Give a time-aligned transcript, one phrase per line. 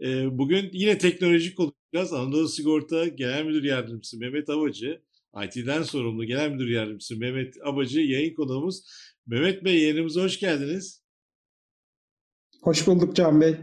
[0.00, 2.12] E, bugün yine teknolojik konuşacağız.
[2.12, 5.02] Anadolu Sigorta Genel Müdür Yardımcısı Mehmet Abacı,
[5.44, 8.84] IT'den sorumlu Genel Müdür Yardımcısı Mehmet Abacı yayın konuğumuz.
[9.26, 11.02] Mehmet Bey yayınımıza hoş geldiniz.
[12.62, 13.56] Hoş bulduk Can Bey.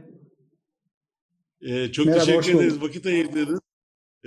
[1.62, 2.82] Ee, çok Merhaba, teşekkür ederiz.
[2.82, 3.60] Vakit ayırdınız.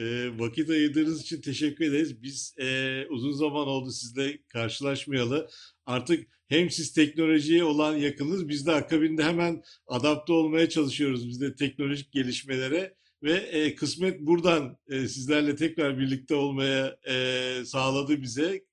[0.01, 2.23] Ee, vakit ayırdığınız için teşekkür ederiz.
[2.23, 5.49] Biz e, uzun zaman oldu sizle karşılaşmayalı.
[5.87, 11.29] Artık hem siz teknolojiye olan yakınız, biz de akabinde hemen adapte olmaya çalışıyoruz.
[11.29, 18.23] Biz de teknolojik gelişmelere ve e, kısmet buradan e, sizlerle tekrar birlikte olmaya e, sağladı
[18.23, 18.65] bize.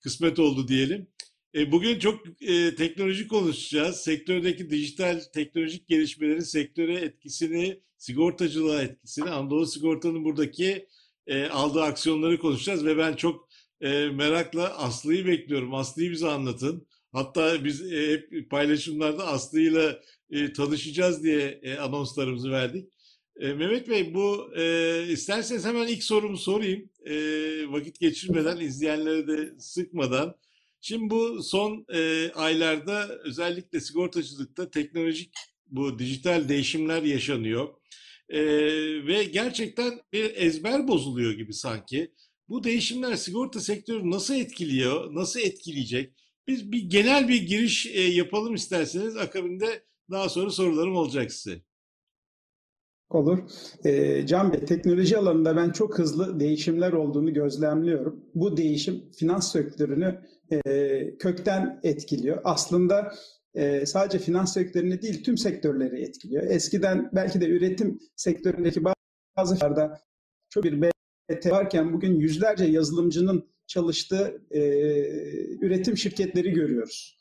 [0.00, 1.08] Kısmet oldu diyelim.
[1.54, 3.96] E, bugün çok e, teknoloji konuşacağız.
[3.96, 10.88] Sektördeki dijital teknolojik gelişmelerin sektöre etkisini, sigortacılığa etkisini, Anadolu Sigorta'nın buradaki
[11.26, 13.48] e, aldığı aksiyonları konuşacağız ve ben çok
[13.80, 15.74] e, merakla Aslı'yı bekliyorum.
[15.74, 16.86] Aslı'yı bize anlatın.
[17.12, 22.88] Hatta biz e, hep paylaşımlarda Aslı'yla e, tanışacağız diye e, anonslarımızı verdik.
[23.40, 26.90] E, Mehmet Bey bu e, isterseniz hemen ilk sorumu sorayım.
[27.06, 27.14] E,
[27.68, 30.34] vakit geçirmeden, izleyenleri de sıkmadan.
[30.80, 35.30] Şimdi bu son e, aylarda özellikle sigortacılıkta teknolojik
[35.66, 37.68] bu dijital değişimler yaşanıyor.
[38.34, 38.42] E,
[39.06, 42.12] ve gerçekten bir ezber bozuluyor gibi sanki.
[42.48, 46.14] Bu değişimler sigorta sektörü nasıl etkiliyor, nasıl etkileyecek?
[46.46, 49.16] Biz bir genel bir giriş e, yapalım isterseniz.
[49.16, 51.60] Akabinde daha sonra sorularım olacak size.
[53.10, 53.38] Olur.
[53.84, 58.24] E, Can Bey, teknoloji alanında ben çok hızlı değişimler olduğunu gözlemliyorum.
[58.34, 62.40] Bu değişim finans sektörünü e, kökten etkiliyor.
[62.44, 63.14] Aslında
[63.54, 66.42] e, sadece finans sektörünü değil tüm sektörleri etkiliyor.
[66.42, 68.82] Eskiden belki de üretim sektöründeki
[69.36, 69.94] bazı yerlerde
[70.50, 74.60] çok bir BT varken bugün yüzlerce yazılımcının çalıştığı e,
[75.60, 77.18] üretim şirketleri görüyoruz.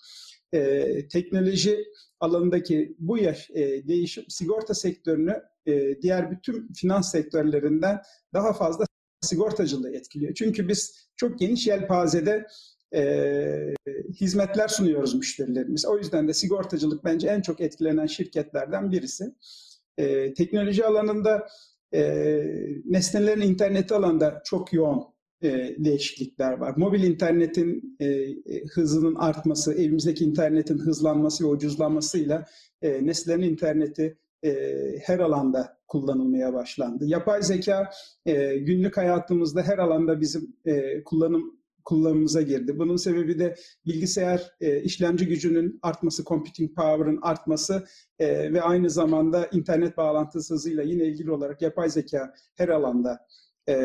[0.53, 1.85] E, teknoloji
[2.19, 8.01] alanındaki bu yaş e, değişim sigorta sektörünü e, diğer bütün finans sektörlerinden
[8.33, 8.85] daha fazla
[9.21, 10.33] sigortacılığı etkiliyor.
[10.33, 12.47] Çünkü biz çok geniş yelpazede
[12.93, 13.73] e,
[14.21, 15.85] hizmetler sunuyoruz müşterilerimiz.
[15.85, 19.35] O yüzden de sigortacılık bence en çok etkilenen şirketlerden birisi.
[19.97, 21.47] E, teknoloji alanında
[21.93, 22.01] e,
[22.85, 25.03] nesnelerin interneti alanında çok yoğun
[25.43, 26.73] e, değişiklikler var.
[26.77, 28.35] Mobil internetin e, e,
[28.73, 32.45] hızının artması, evimizdeki internetin hızlanması ve ucuzlanmasıyla
[32.81, 34.51] e, nesnelerin interneti e,
[35.01, 37.05] her alanda kullanılmaya başlandı.
[37.05, 37.89] Yapay zeka
[38.25, 42.79] e, günlük hayatımızda her alanda bizim e, kullanım kullanımıza girdi.
[42.79, 43.55] Bunun sebebi de
[43.85, 47.85] bilgisayar e, işlemci gücünün artması, computing power'ın artması
[48.19, 53.27] e, ve aynı zamanda internet bağlantısı hızıyla yine ilgili olarak yapay zeka her alanda
[53.69, 53.75] e,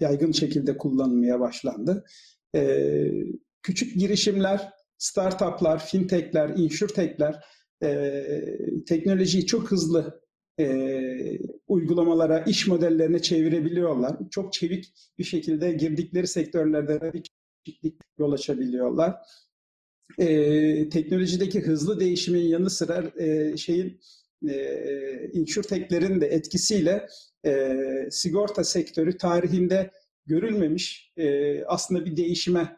[0.00, 2.04] yaygın şekilde kullanılmaya başlandı.
[2.54, 3.10] E,
[3.62, 7.44] küçük girişimler, startuplar, fintechler, insurtechler
[7.82, 8.24] e,
[8.86, 10.23] teknolojiyi çok hızlı
[10.60, 11.38] e,
[11.68, 14.16] uygulamalara, iş modellerine çevirebiliyorlar.
[14.30, 19.16] Çok çevik bir şekilde girdikleri sektörlerde değişiklik yol açabiliyorlar.
[20.18, 24.00] E, teknolojideki hızlı değişimin yanı sıra e, şeyin
[24.48, 27.06] e, insurtechlerin de etkisiyle
[27.46, 27.76] e,
[28.10, 29.90] sigorta sektörü tarihinde
[30.26, 32.76] görülmemiş e, aslında bir değişime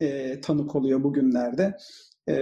[0.00, 1.76] e, tanık oluyor bugünlerde.
[2.28, 2.34] E,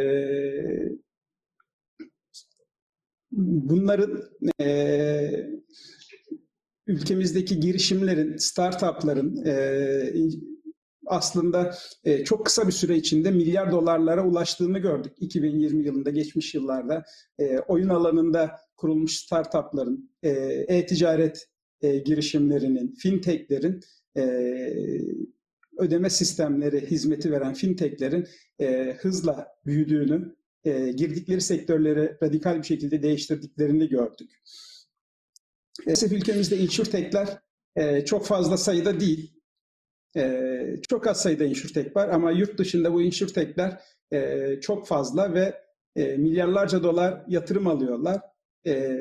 [3.36, 4.22] bunların
[4.60, 5.30] e,
[6.86, 9.54] ülkemizdeki girişimlerin, startupların e,
[11.06, 11.74] aslında
[12.04, 17.04] e, çok kısa bir süre içinde milyar dolarlara ulaştığını gördük 2020 yılında, geçmiş yıllarda.
[17.38, 20.30] E, oyun alanında kurulmuş startupların, e,
[20.68, 21.48] e-ticaret
[21.80, 23.80] e, girişimlerinin, fintechlerin,
[24.16, 24.22] e,
[25.78, 28.26] ödeme sistemleri hizmeti veren fintechlerin
[28.60, 30.34] e, hızla büyüdüğünü
[30.64, 34.30] e, girdikleri sektörleri radikal bir şekilde değiştirdiklerini gördük.
[35.86, 37.38] Maalesef ülkemizde insurtech'ler
[37.76, 39.40] e, çok fazla sayıda değil.
[40.16, 43.80] E, çok az sayıda insurtech var ama yurt dışında bu insurtech'ler
[44.12, 45.64] e, çok fazla ve
[45.96, 48.20] e, milyarlarca dolar yatırım alıyorlar.
[48.66, 49.00] E,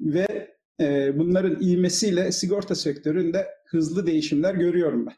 [0.00, 5.16] ve e, bunların ivmesiyle sigorta sektöründe hızlı değişimler görüyorum ben.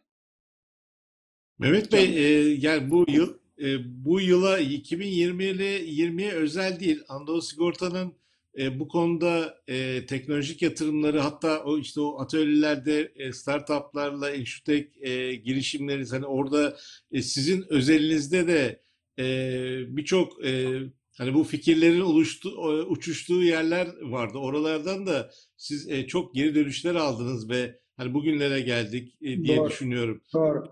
[1.59, 7.03] Mehmet Bey, e, yani bu yıl e, bu yıla 2020'li 20'ye özel değil.
[7.09, 8.15] Anadolu Sigorta'nın
[8.59, 15.35] e, bu konuda e, teknolojik yatırımları hatta o işte o atölyelerde e, startuplarla insurtech e,
[15.35, 16.77] girişimleri hani orada
[17.13, 18.83] e, sizin özelinizde de
[19.19, 20.81] e, birçok e,
[21.19, 22.51] hani bu fikirlerin oluştu,
[22.89, 24.39] uçuştuğu yerler vardı.
[24.39, 29.71] Oralardan da siz e, çok geri dönüşler aldınız ve hani bugünlere geldik e, diye Doğru.
[29.71, 30.23] düşünüyorum.
[30.35, 30.65] Doğru.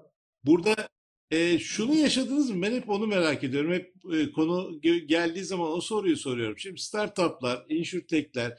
[0.45, 0.77] Burada
[1.31, 2.63] e, şunu yaşadınız mı?
[2.63, 3.73] Ben hep onu merak ediyorum.
[3.73, 6.59] Hep e, konu geldiği zaman o soruyu soruyorum.
[6.59, 8.59] Şimdi startuplar, insurtech'ler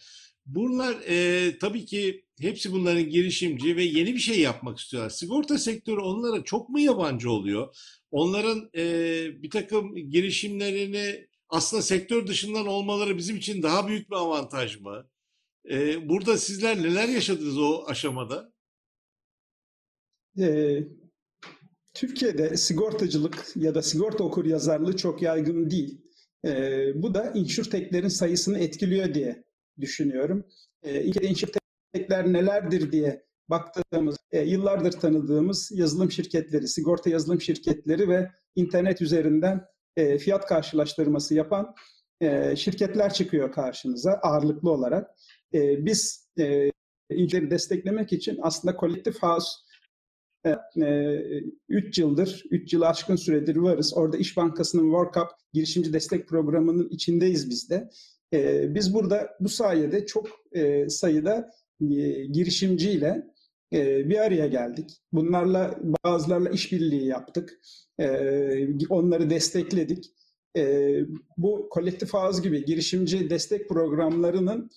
[0.49, 5.09] Bunlar e, tabii ki hepsi bunların girişimci ve yeni bir şey yapmak istiyorlar.
[5.09, 7.75] Sigorta sektörü onlara çok mu yabancı oluyor?
[8.11, 8.83] Onların e,
[9.43, 15.09] bir takım girişimlerini aslında sektör dışından olmaları bizim için daha büyük bir avantaj mı?
[15.71, 18.53] E, burada sizler neler yaşadınız o aşamada?
[20.39, 20.79] E,
[21.93, 26.01] Türkiye'de sigortacılık ya da sigorta okur yazarlığı çok yaygın değil.
[26.45, 26.51] E,
[26.95, 29.43] bu da insurteklerin sayısını etkiliyor diye
[29.81, 30.45] düşünüyorum.
[30.83, 38.31] E, ilk insurtekler nelerdir diye baktığımız, e, yıllardır tanıdığımız yazılım şirketleri, sigorta yazılım şirketleri ve
[38.55, 39.65] internet üzerinden
[39.97, 41.75] e, fiyat karşılaştırması yapan
[42.21, 45.11] e, şirketler çıkıyor karşımıza ağırlıklı olarak.
[45.53, 46.71] E, biz e,
[47.09, 49.49] inceleri desteklemek için aslında Collective House
[51.69, 53.93] 3 yıldır, 3 yılı aşkın süredir varız.
[53.95, 57.89] Orada İş Bankası'nın World Cup girişimci destek programının içindeyiz biz de.
[58.75, 60.27] Biz burada bu sayede çok
[60.87, 61.51] sayıda
[62.31, 63.23] girişimciyle
[63.73, 64.97] bir araya geldik.
[65.11, 67.59] Bunlarla bazılarla işbirliği yaptık.
[68.89, 70.13] Onları destekledik.
[71.37, 74.71] Bu kolektif ağız gibi girişimci destek programlarının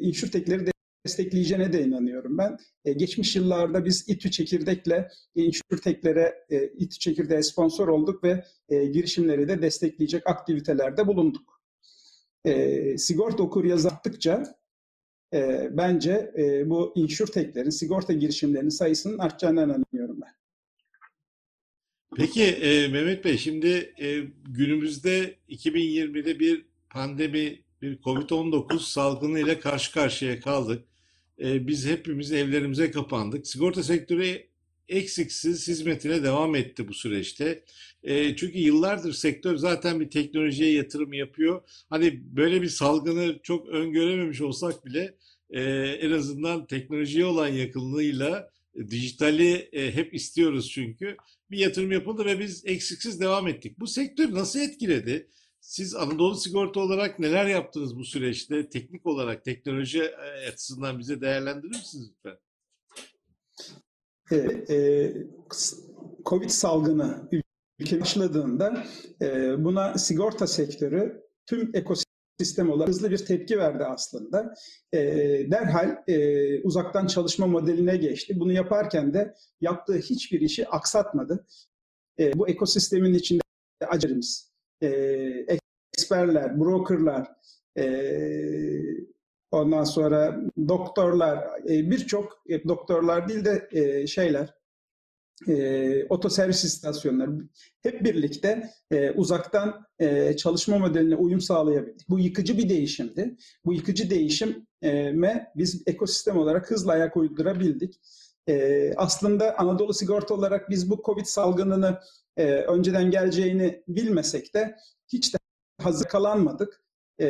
[0.00, 0.66] inşurtekleri
[1.08, 2.58] destekleyeceğine de inanıyorum ben.
[2.84, 9.48] E, geçmiş yıllarda biz İTÜ Çekirdek'le inşürteklere e, İTÜ Çekirdek'e sponsor olduk ve e, girişimleri
[9.48, 11.62] de destekleyecek aktivitelerde bulunduk.
[12.44, 14.58] E, sigorta okur yazattıkça
[15.34, 20.32] e, bence e, bu inşürteklerin, sigorta girişimlerinin sayısının artacağına inanıyorum ben.
[22.16, 29.92] Peki e, Mehmet Bey şimdi e, günümüzde 2020'de bir pandemi bir Covid-19 salgını ile karşı
[29.92, 30.87] karşıya kaldık.
[31.40, 33.46] Ee, biz hepimiz evlerimize kapandık.
[33.46, 34.48] Sigorta sektörü
[34.88, 37.64] eksiksiz hizmetine devam etti bu süreçte.
[38.02, 41.62] E, çünkü yıllardır sektör zaten bir teknolojiye yatırım yapıyor.
[41.90, 45.14] Hani böyle bir salgını çok öngörememiş olsak bile
[45.50, 45.62] e,
[46.00, 51.16] en azından teknolojiye olan yakınlığıyla e, dijitali e, hep istiyoruz çünkü.
[51.50, 53.80] Bir yatırım yapıldı ve biz eksiksiz devam ettik.
[53.80, 55.28] Bu sektör nasıl etkiledi?
[55.68, 58.68] Siz Anadolu Sigorta olarak neler yaptınız bu süreçte?
[58.68, 62.38] Teknik olarak, teknoloji e, açısından bize değerlendirir misiniz lütfen?
[64.30, 64.36] E,
[64.74, 65.12] e,
[66.26, 67.28] Covid salgını
[67.78, 68.84] ülke başladığında
[69.58, 74.54] buna sigorta sektörü tüm ekosistem olarak hızlı bir tepki verdi aslında.
[75.50, 75.96] Derhal
[76.62, 78.40] uzaktan çalışma modeline geçti.
[78.40, 81.46] Bunu yaparken de yaptığı hiçbir işi aksatmadı.
[82.34, 83.42] Bu ekosistemin içinde
[83.88, 84.47] acelemiz,
[84.82, 84.88] e,
[85.92, 87.28] eksperler, brokerlar,
[87.78, 87.84] e,
[89.50, 91.38] ondan sonra doktorlar,
[91.68, 94.54] e, birçok e, doktorlar değil de e, şeyler,
[95.48, 97.30] e, otoservis istasyonları
[97.82, 102.08] hep birlikte e, uzaktan e, çalışma modeline uyum sağlayabildik.
[102.08, 103.36] Bu yıkıcı bir değişimdi.
[103.64, 108.00] Bu yıkıcı değişime biz ekosistem olarak hızla ayak uydurabildik.
[108.48, 112.00] E, aslında Anadolu Sigorta olarak biz bu Covid salgınını
[112.36, 114.76] e, önceden geleceğini bilmesek de
[115.08, 115.38] hiç de
[115.82, 116.82] hazır kalanmadık.
[117.20, 117.28] E,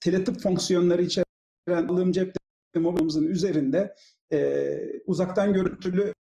[0.00, 2.36] teletıp fonksiyonları içeren alım cep
[2.76, 3.94] mobilimizin üzerinde
[4.32, 6.12] e, uzaktan görüntülü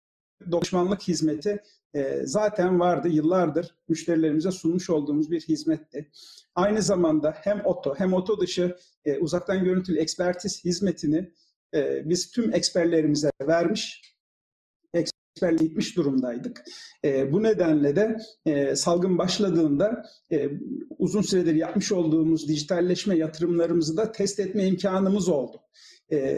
[0.52, 1.64] danışmanlık hizmeti
[1.94, 6.12] e, zaten vardı yıllardır müşterilerimize sunmuş olduğumuz bir hizmetti.
[6.56, 11.32] Aynı zamanda hem oto hem oto dışı e, uzaktan görüntülü ekspertiz hizmetini
[11.74, 14.02] e, biz tüm eksperlerimize vermiş
[14.94, 16.64] eksperliğe gitmiş durumdaydık.
[17.06, 20.50] E, bu nedenle de e, salgın başladığında e,
[20.98, 25.62] uzun süredir yapmış olduğumuz dijitalleşme yatırımlarımızı da test etme imkanımız oldu.
[26.12, 26.38] E,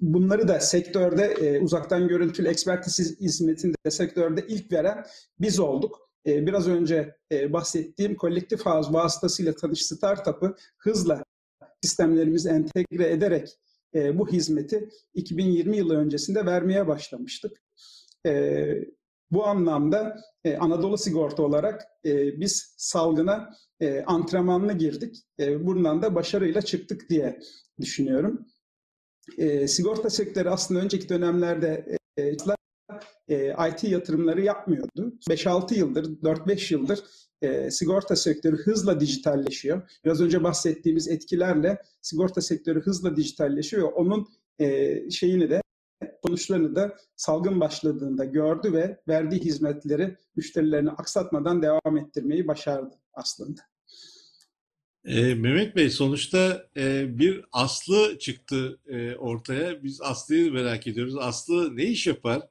[0.00, 5.04] bunları da sektörde e, uzaktan görüntülü ekspertiz hizmetinde sektörde ilk veren
[5.40, 6.08] biz olduk.
[6.26, 11.24] Biraz önce e, bahsettiğim kolektif havuz vasıtasıyla tanış startup'ı hızla
[11.82, 13.58] sistemlerimizi entegre ederek
[13.94, 17.62] e, bu hizmeti 2020 yılı öncesinde vermeye başlamıştık.
[18.26, 18.64] E,
[19.30, 25.16] bu anlamda e, Anadolu Sigorta olarak e, biz salgına e, antrenmanlı girdik.
[25.40, 27.40] E, bundan da başarıyla çıktık diye
[27.80, 28.46] düşünüyorum.
[29.38, 32.22] E, sigorta sektörü aslında önceki dönemlerde e,
[33.28, 35.14] e, IT yatırımları yapmıyordu.
[35.30, 37.04] 5-6 yıldır, 4-5 yıldır
[37.42, 39.90] e, sigorta sektörü hızla dijitalleşiyor.
[40.04, 43.92] Biraz önce bahsettiğimiz etkilerle sigorta sektörü hızla dijitalleşiyor.
[43.92, 45.62] Onun e, şeyini de
[46.26, 53.60] sonuçlarını da salgın başladığında gördü ve verdiği hizmetleri müşterilerine aksatmadan devam ettirmeyi başardı aslında.
[55.04, 59.82] E, Mehmet Bey sonuçta e, bir Aslı çıktı e, ortaya.
[59.84, 61.16] Biz Aslı'yı merak ediyoruz.
[61.18, 62.42] Aslı ne iş yapar?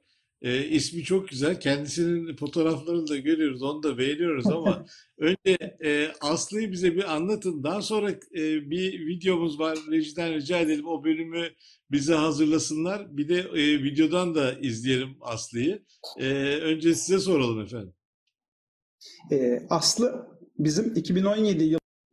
[0.41, 1.59] E, ismi çok güzel.
[1.59, 3.61] Kendisinin fotoğraflarını da görüyoruz.
[3.61, 4.85] Onu da beğeniyoruz ama
[5.17, 7.63] önce e, Aslı'yı bize bir anlatın.
[7.63, 9.79] Daha sonra e, bir videomuz var.
[9.91, 11.49] Rejiden rica edelim o bölümü
[11.91, 13.17] bize hazırlasınlar.
[13.17, 15.83] Bir de e, videodan da izleyelim Aslı'yı.
[16.17, 17.93] E, önce size soralım efendim.
[19.31, 20.27] E, Aslı
[20.59, 21.63] bizim 2017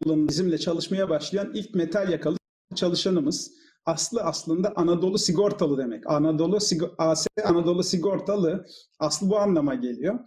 [0.06, 2.36] yılında bizimle çalışmaya başlayan ilk metal yakalı
[2.74, 3.58] çalışanımız.
[3.88, 6.10] Aslı aslında Anadolu Sigortalı demek.
[6.10, 6.58] Anadolu
[6.98, 8.66] AS Anadolu Sigortalı
[8.98, 10.18] Aslı bu anlama geliyor.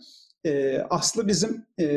[0.45, 1.87] E, Aslı bizim e,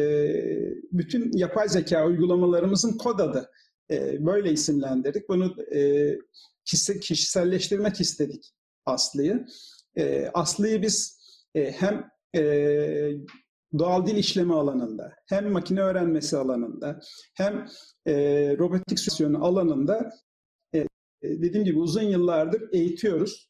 [0.92, 3.50] bütün yapay zeka uygulamalarımızın kod adı.
[3.90, 5.28] E, böyle isimlendirdik.
[5.28, 6.10] Bunu e,
[6.64, 8.54] kişi, kişiselleştirmek istedik
[8.86, 9.46] Aslı'yı.
[9.96, 11.18] E, Aslı'yı biz
[11.54, 12.42] e, hem e,
[13.78, 17.00] doğal dil işleme alanında, hem makine öğrenmesi alanında,
[17.34, 17.68] hem
[18.06, 18.14] e,
[18.58, 20.10] robotik süsyasyonu alanında
[21.24, 23.48] dediğim gibi uzun yıllardır eğitiyoruz.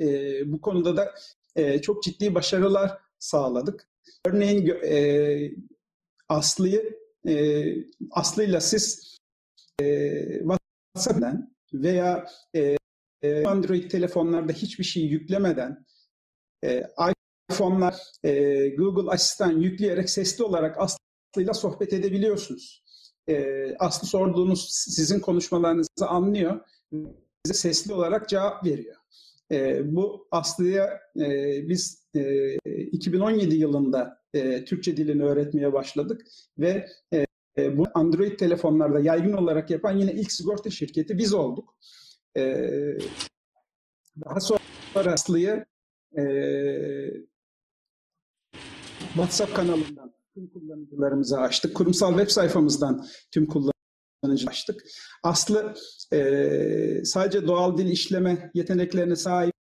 [0.00, 0.06] E,
[0.52, 1.14] bu konuda da
[1.56, 3.88] e, çok ciddi başarılar sağladık.
[4.26, 5.52] Örneğin e,
[6.28, 7.64] Aslı'yı e,
[8.10, 9.16] Aslı'yla siz
[9.80, 10.16] e,
[10.94, 12.76] WhatsApp'tan veya e,
[13.46, 15.86] Android telefonlarda hiçbir şey yüklemeden
[16.64, 16.86] e,
[17.50, 22.84] iPhone'lar e, Google Asistan yükleyerek sesli olarak Aslı'yla sohbet edebiliyorsunuz.
[23.30, 26.60] E, Aslı sorduğunuz sizin konuşmalarınızı anlıyor.
[27.44, 28.96] Size sesli olarak cevap veriyor.
[29.52, 31.28] E, bu Aslı'ya e,
[31.68, 32.54] biz e,
[32.92, 36.26] 2017 yılında e, Türkçe dilini öğretmeye başladık
[36.58, 41.76] ve e, bu Android telefonlarda yaygın olarak yapan yine ilk sigorta şirketi biz olduk.
[42.36, 42.42] E,
[44.24, 45.64] daha sonra Aslı'yı
[46.18, 46.22] e,
[49.14, 51.76] WhatsApp kanalından tüm kullanıcılarımıza açtık.
[51.76, 54.82] Kurumsal web sayfamızdan tüm kullanıcı açtık.
[55.22, 55.74] Aslı
[56.12, 59.54] e, sadece doğal dil işleme yeteneklerine sahip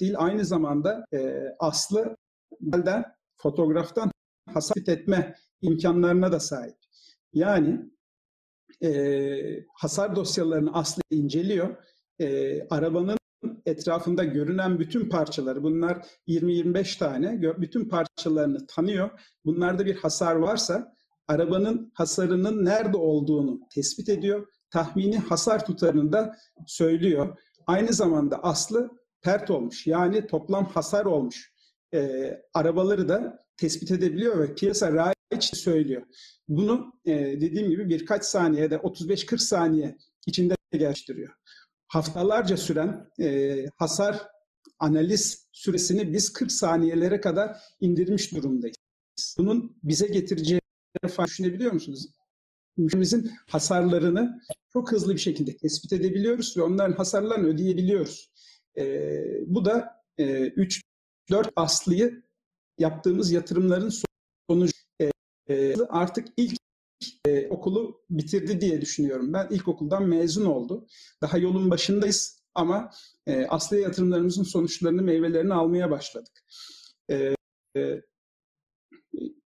[0.00, 2.16] değil, aynı zamanda e, Aslı
[2.60, 3.04] belden,
[3.36, 4.10] fotoğraftan
[4.54, 6.76] hasat etme imkanlarına da sahip.
[7.32, 7.80] Yani
[8.82, 11.76] e, hasar dosyalarını Aslı inceliyor.
[12.20, 13.18] E, arabanın
[13.66, 19.10] etrafında görünen bütün parçaları, bunlar 20-25 tane, bütün parçalarını tanıyor.
[19.44, 20.94] Bunlarda bir hasar varsa
[21.28, 24.46] arabanın hasarının nerede olduğunu tespit ediyor.
[24.70, 27.38] Tahmini hasar tutarını da söylüyor.
[27.66, 28.90] Aynı zamanda aslı
[29.22, 31.52] pert olmuş yani toplam hasar olmuş.
[31.94, 36.02] E, arabaları da tespit edebiliyor ve piyasa raiç söylüyor.
[36.48, 41.34] Bunu e, dediğim gibi birkaç saniyede 35-40 saniye içinde geliştiriyor
[41.88, 44.28] haftalarca süren e, hasar
[44.78, 48.76] analiz süresini biz 40 saniyelere kadar indirmiş durumdayız.
[49.38, 50.60] Bunun bize getireceği
[51.08, 52.06] fayda düşünebiliyor musunuz?
[52.76, 54.40] Müşterimizin hasarlarını
[54.72, 58.30] çok hızlı bir şekilde tespit edebiliyoruz ve onların hasarlarını ödeyebiliyoruz.
[58.76, 59.14] E,
[59.46, 60.82] bu da e, 3-4
[61.56, 62.22] aslıyı
[62.78, 63.92] yaptığımız yatırımların
[64.50, 65.10] sonucu e,
[65.48, 66.58] e, artık ilk
[67.26, 69.32] e, okulu bitirdi diye düşünüyorum.
[69.32, 70.86] Ben ilkokuldan mezun oldu.
[71.22, 72.90] Daha yolun başındayız ama
[73.26, 76.44] e, asli yatırımlarımızın sonuçlarını, meyvelerini almaya başladık.
[77.10, 77.34] E,
[77.76, 78.02] e,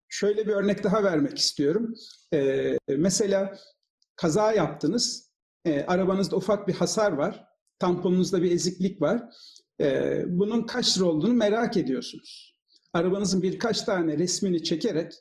[0.09, 1.93] şöyle bir örnek daha vermek istiyorum.
[2.33, 3.57] E, mesela
[4.15, 5.31] kaza yaptınız,
[5.65, 7.47] e, arabanızda ufak bir hasar var,
[7.79, 9.23] tamponunuzda bir eziklik var.
[9.81, 12.55] E, bunun kaç lira olduğunu merak ediyorsunuz.
[12.93, 15.13] Arabanızın birkaç tane resmini çekerek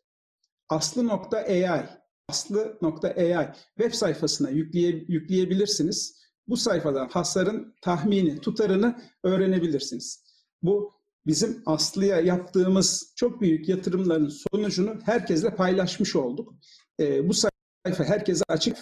[0.69, 1.87] aslı.ai
[2.29, 6.19] aslı.ai web sayfasına yükleye, yükleyebilirsiniz.
[6.49, 10.25] Bu sayfadan hasarın tahmini, tutarını öğrenebilirsiniz.
[10.63, 10.93] Bu
[11.27, 16.55] bizim Aslı'ya yaptığımız çok büyük yatırımların sonucunu herkesle paylaşmış olduk.
[17.01, 18.77] E, bu sayfa herkese açık.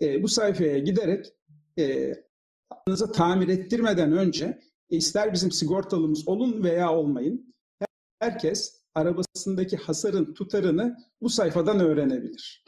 [0.00, 1.26] E, bu sayfaya giderek
[1.78, 2.14] e,
[3.14, 4.60] tamir ettirmeden önce
[4.90, 7.54] e, ister bizim sigortalımız olun veya olmayın
[8.20, 12.64] herkes arabasındaki hasarın tutarını bu sayfadan öğrenebilir.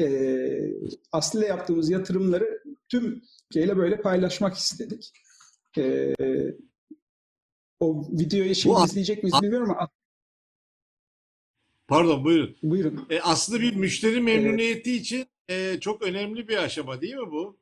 [0.00, 0.72] Ee,
[1.12, 5.12] Aslı ile yaptığımız yatırımları tüm şeyle böyle paylaşmak istedik.
[5.78, 6.14] Ee,
[7.80, 9.88] o videoyu şimdi izleyecek miyiz bilmiyorum ama
[11.88, 12.56] Pardon buyurun.
[12.62, 13.06] Buyurun.
[13.10, 15.00] E, aslında bir müşteri memnuniyeti evet.
[15.00, 17.58] için e, çok önemli bir aşama değil mi bu?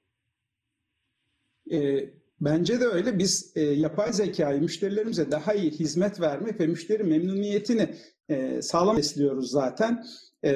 [1.72, 2.10] E,
[2.44, 3.18] Bence de öyle.
[3.18, 7.94] Biz e, yapay zekayı müşterilerimize daha iyi hizmet vermek ve müşteri memnuniyetini
[8.28, 10.04] e, sağlam besliyoruz zaten.
[10.44, 10.52] E,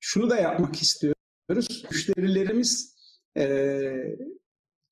[0.00, 1.84] şunu da yapmak istiyoruz.
[1.90, 2.96] Müşterilerimiz
[3.38, 4.16] e,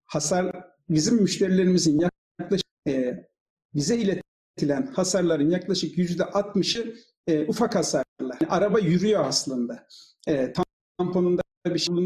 [0.05, 2.01] hasar bizim müşterilerimizin
[2.41, 3.27] yaklaşık e,
[3.75, 6.95] bize iletilen hasarların yaklaşık yüzde altmışı
[7.27, 8.39] e, ufak hasarlar.
[8.41, 9.87] Yani araba yürüyor aslında.
[10.29, 10.53] E,
[10.99, 11.97] tamponunda bir şey,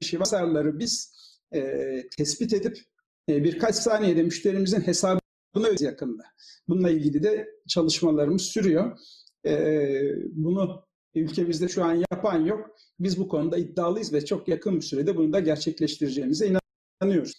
[0.00, 1.12] bir şey hasarları biz
[1.54, 1.60] e,
[2.16, 2.91] tespit edip
[3.28, 5.22] birkaç saniyede müşterimizin hesabı
[5.54, 6.22] Buna yakında.
[6.68, 8.98] Bununla ilgili de çalışmalarımız sürüyor.
[9.46, 10.00] Ee,
[10.32, 12.76] bunu ülkemizde şu an yapan yok.
[13.00, 16.58] Biz bu konuda iddialıyız ve çok yakın bir sürede bunu da gerçekleştireceğimize
[17.00, 17.32] inanıyoruz.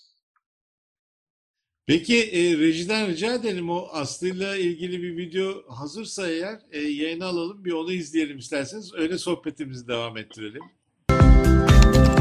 [1.86, 7.66] Peki e, rejiden rica edelim o Aslı'yla ilgili bir video hazırsa eğer e, yayına alalım
[7.66, 8.94] bir onu izleyelim isterseniz.
[8.94, 10.62] Öyle sohbetimizi devam ettirelim.
[11.10, 12.12] İyi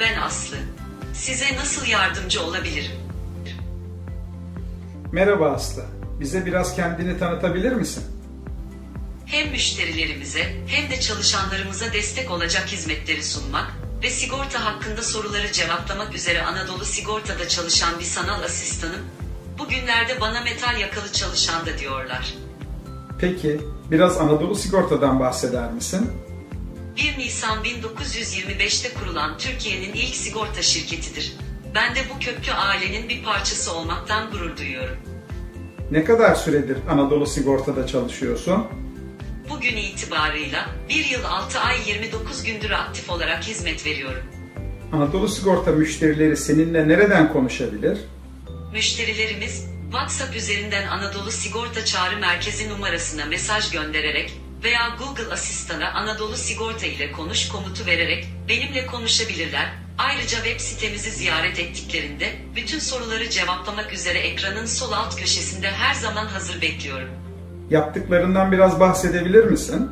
[0.00, 0.56] Ben Aslı.
[1.14, 2.92] Size nasıl yardımcı olabilirim?
[5.12, 5.84] Merhaba Aslı.
[6.20, 8.04] Bize biraz kendini tanıtabilir misin?
[9.26, 16.42] Hem müşterilerimize hem de çalışanlarımıza destek olacak hizmetleri sunmak ve sigorta hakkında soruları cevaplamak üzere
[16.42, 19.00] Anadolu Sigorta'da çalışan bir sanal asistanım.
[19.58, 22.34] Bugünlerde bana metal yakalı çalışan da diyorlar.
[23.18, 26.10] Peki, biraz Anadolu Sigorta'dan bahseder misin?
[26.98, 31.36] 1 Nisan 1925'te kurulan Türkiye'nin ilk sigorta şirketidir.
[31.74, 34.96] Ben de bu köklü ailenin bir parçası olmaktan gurur duyuyorum.
[35.90, 38.66] Ne kadar süredir Anadolu Sigorta'da çalışıyorsun?
[39.50, 44.22] Bugün itibarıyla 1 yıl 6 ay 29 gündür aktif olarak hizmet veriyorum.
[44.92, 47.98] Anadolu Sigorta müşterileri seninle nereden konuşabilir?
[48.72, 56.86] Müşterilerimiz WhatsApp üzerinden Anadolu Sigorta Çağrı Merkezi numarasına mesaj göndererek veya Google Asistan'a Anadolu Sigorta
[56.86, 59.72] ile konuş komutu vererek benimle konuşabilirler.
[59.98, 66.26] Ayrıca web sitemizi ziyaret ettiklerinde bütün soruları cevaplamak üzere ekranın sol alt köşesinde her zaman
[66.26, 67.08] hazır bekliyorum.
[67.70, 69.90] Yaptıklarından biraz bahsedebilir misin?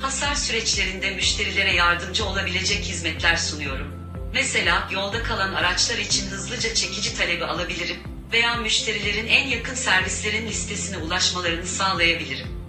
[0.00, 3.86] Hasar süreçlerinde müşterilere yardımcı olabilecek hizmetler sunuyorum.
[4.34, 7.96] Mesela yolda kalan araçlar için hızlıca çekici talebi alabilirim
[8.32, 12.61] veya müşterilerin en yakın servislerin listesine ulaşmalarını sağlayabilirim.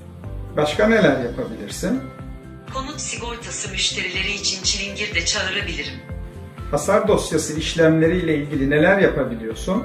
[0.57, 2.01] Başka neler yapabilirsin?
[2.73, 5.93] Konut sigortası müşterileri için çilingir de çağırabilirim.
[6.71, 9.83] Hasar dosyası işlemleriyle ilgili neler yapabiliyorsun?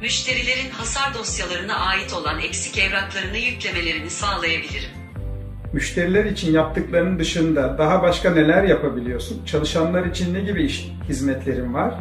[0.00, 4.90] Müşterilerin hasar dosyalarına ait olan eksik evraklarını yüklemelerini sağlayabilirim.
[5.72, 9.44] Müşteriler için yaptıklarının dışında daha başka neler yapabiliyorsun?
[9.46, 11.94] Çalışanlar için ne gibi iş, hizmetlerin var?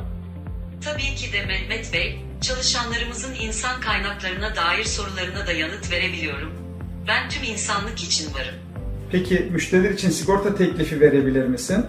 [0.86, 6.65] Tabii ki de Mehmet Bey, çalışanlarımızın insan kaynaklarına dair sorularına da yanıt verebiliyorum.
[7.08, 8.56] Ben tüm insanlık için varım.
[9.12, 11.86] Peki müşteriler için sigorta teklifi verebilir misin?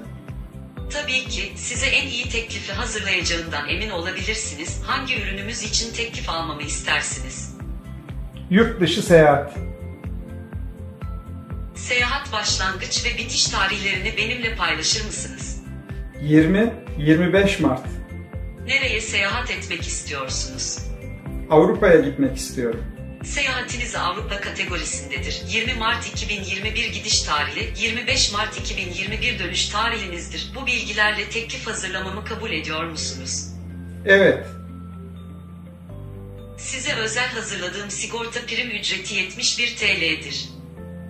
[0.91, 4.83] Tabii ki size en iyi teklifi hazırlayacağından emin olabilirsiniz.
[4.87, 7.57] Hangi ürünümüz için teklif almamı istersiniz?
[8.51, 9.57] Yurt dışı seyahat.
[11.75, 15.63] Seyahat başlangıç ve bitiş tarihlerini benimle paylaşır mısınız?
[16.23, 17.87] 20-25 Mart.
[18.67, 20.79] Nereye seyahat etmek istiyorsunuz?
[21.51, 22.85] Avrupa'ya gitmek istiyorum.
[23.27, 25.43] Seyahatiniz Avrupa kategorisindedir.
[25.49, 30.53] 20 Mart 2021 gidiş tarihi, 25 Mart 2021 dönüş tarihinizdir.
[30.55, 33.47] Bu bilgilerle teklif hazırlamamı kabul ediyor musunuz?
[34.07, 34.47] Evet,
[36.59, 40.49] Size özel hazırladığım sigorta prim ücreti 71 TL'dir.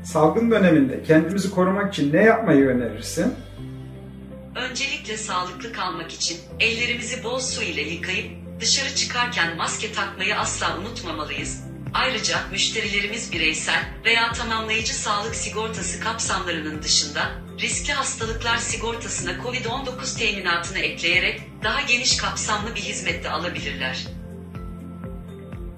[0.05, 3.35] salgın döneminde kendimizi korumak için ne yapmayı önerirsin?
[4.55, 11.63] Öncelikle sağlıklı kalmak için ellerimizi bol su ile yıkayıp dışarı çıkarken maske takmayı asla unutmamalıyız.
[11.95, 17.21] Ayrıca müşterilerimiz bireysel veya tamamlayıcı sağlık sigortası kapsamlarının dışında
[17.61, 24.07] riskli hastalıklar sigortasına COVID-19 teminatını ekleyerek daha geniş kapsamlı bir hizmet de alabilirler.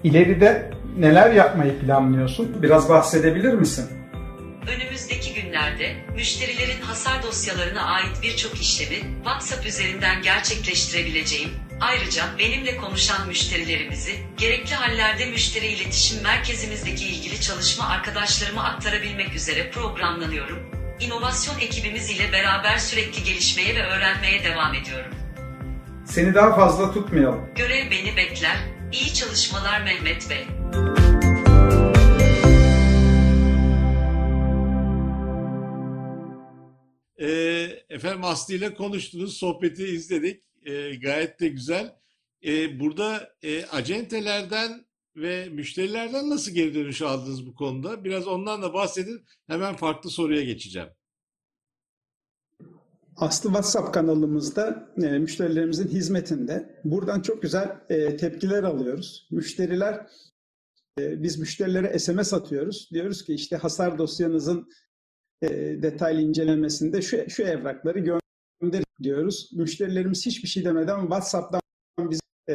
[0.05, 2.63] İleride neler yapmayı planlıyorsun?
[2.63, 3.91] Biraz bahsedebilir misin?
[4.69, 14.13] Önümüzdeki günlerde müşterilerin hasar dosyalarına ait birçok işlemi WhatsApp üzerinden gerçekleştirebileceğim, ayrıca benimle konuşan müşterilerimizi
[14.37, 20.59] gerekli hallerde müşteri iletişim merkezimizdeki ilgili çalışma arkadaşlarıma aktarabilmek üzere programlanıyorum.
[21.01, 25.15] İnovasyon ekibimiz ile beraber sürekli gelişmeye ve öğrenmeye devam ediyorum.
[26.07, 27.55] Seni daha fazla tutmayalım.
[27.55, 28.57] Görev beni bekler.
[28.93, 30.47] İyi çalışmalar Mehmet Bey.
[37.19, 37.29] E,
[37.89, 40.48] efendim Aslı ile konuştunuz, sohbeti izledik.
[40.63, 41.97] E, gayet de güzel.
[42.47, 48.05] E, burada e, acentelerden ve müşterilerden nasıl geri dönüş aldınız bu konuda?
[48.05, 49.25] Biraz ondan da bahsedin.
[49.47, 50.89] Hemen farklı soruya geçeceğim.
[53.17, 56.81] Aslı WhatsApp kanalımızda e, müşterilerimizin hizmetinde.
[56.85, 59.29] Buradan çok güzel e, tepkiler alıyoruz.
[59.31, 60.07] Müşteriler,
[60.99, 62.89] e, biz müşterilere SMS atıyoruz.
[62.93, 64.69] Diyoruz ki işte hasar dosyanızın
[65.43, 65.49] e,
[65.83, 68.28] detaylı incelemesinde şu, şu evrakları gönderin
[69.03, 69.51] diyoruz.
[69.53, 71.61] Müşterilerimiz hiçbir şey demeden WhatsApp'tan
[71.99, 72.55] bize e,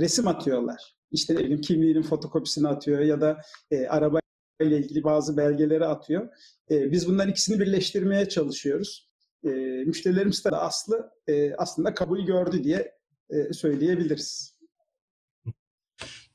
[0.00, 0.96] resim atıyorlar.
[1.10, 4.20] İşte ne kimliğinin fotokopisini atıyor ya da e, araba
[4.60, 6.28] ile ilgili bazı belgeleri atıyor.
[6.70, 9.08] E, biz bunların ikisini birleştirmeye çalışıyoruz.
[9.44, 9.48] e,
[9.86, 12.92] müşterilerimiz de aslı e, aslında kabul gördü diye
[13.30, 14.58] e, söyleyebiliriz.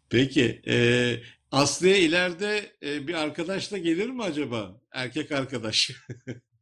[0.10, 0.76] Peki, e,
[1.52, 4.82] Aslı'ya ileride e, bir arkadaş da gelir mi acaba?
[4.92, 5.92] Erkek arkadaş.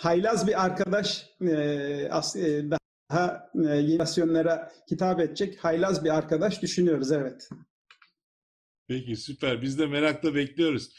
[0.00, 2.64] Haylaz bir arkadaş e, as, e,
[3.10, 7.48] daha e, yeni jenerasyonlara hitap edecek haylaz bir arkadaş düşünüyoruz evet.
[8.88, 9.62] Peki süper.
[9.62, 10.90] Biz de merakla bekliyoruz.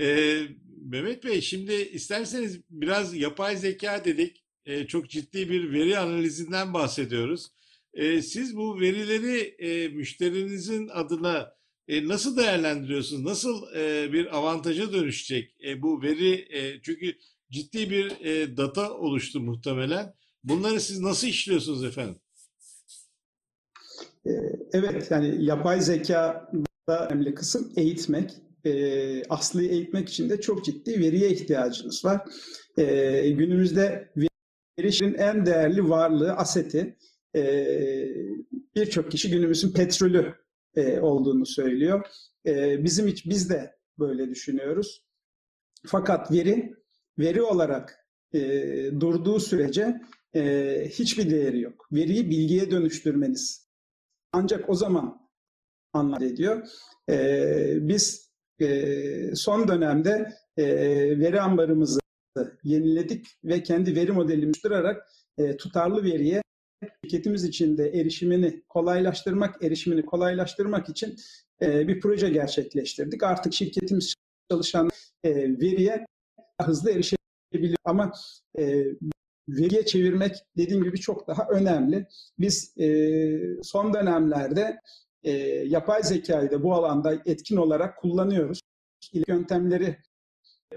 [0.00, 0.42] Ee,
[0.84, 4.44] Mehmet Bey şimdi isterseniz biraz yapay zeka dedik.
[4.66, 7.46] Ee, çok ciddi bir veri analizinden bahsediyoruz.
[7.94, 11.52] Ee, siz bu verileri e, müşterinizin adına
[11.88, 13.24] e, nasıl değerlendiriyorsunuz?
[13.24, 16.32] Nasıl e, bir avantaja dönüşecek e, bu veri?
[16.50, 17.16] E, çünkü
[17.52, 20.14] ciddi bir e, data oluştu muhtemelen.
[20.44, 22.20] Bunları siz nasıl işliyorsunuz efendim?
[24.26, 24.30] E,
[24.72, 26.50] evet yani yapay zeka
[26.88, 28.30] da önemli kısım eğitmek.
[28.64, 32.20] E, Aslı'yı eğitmek için de çok ciddi veriye ihtiyacınız var.
[32.78, 34.12] E, günümüzde
[34.78, 36.96] verişin en değerli varlığı, aseti.
[37.36, 37.42] E,
[38.76, 40.34] Birçok kişi günümüzün petrolü
[40.76, 42.06] e, olduğunu söylüyor.
[42.46, 45.04] E, bizim hiç biz de böyle düşünüyoruz.
[45.86, 46.81] Fakat veri
[47.18, 48.40] veri olarak e,
[49.00, 50.00] durduğu sürece
[50.34, 51.88] e, hiçbir değeri yok.
[51.92, 53.68] Veriyi bilgiye dönüştürmeniz
[54.32, 55.28] ancak o zaman
[55.92, 56.68] anlam ediyor.
[57.10, 60.64] E, biz e, son dönemde e,
[61.18, 62.00] veri ambarımızı
[62.64, 66.42] yeniledik ve kendi veri modelini oluşturarak e, tutarlı veriye
[67.04, 71.16] şirketimiz içinde erişimini kolaylaştırmak, erişimini kolaylaştırmak için
[71.62, 73.22] e, bir proje gerçekleştirdik.
[73.22, 74.14] Artık şirketimiz
[74.50, 74.90] çalışan
[75.24, 76.06] e, veriye
[76.68, 78.12] hızlı erişebiliyor ama
[78.58, 78.84] e,
[79.48, 82.06] veriye çevirmek dediğim gibi çok daha önemli.
[82.38, 82.88] Biz e,
[83.62, 84.80] son dönemlerde
[85.24, 85.30] e,
[85.66, 88.60] yapay zekayı da bu alanda etkin olarak kullanıyoruz.
[89.12, 89.96] İlk yöntemleri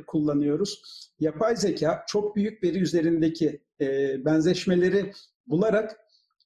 [0.07, 0.81] kullanıyoruz.
[1.19, 5.11] Yapay zeka çok büyük veri üzerindeki e, benzeşmeleri
[5.47, 5.97] bularak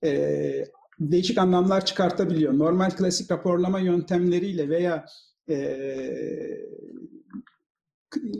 [0.04, 0.66] e,
[1.00, 2.58] değişik anlamlar çıkartabiliyor.
[2.58, 5.06] Normal klasik raporlama yöntemleriyle veya
[5.50, 5.56] e,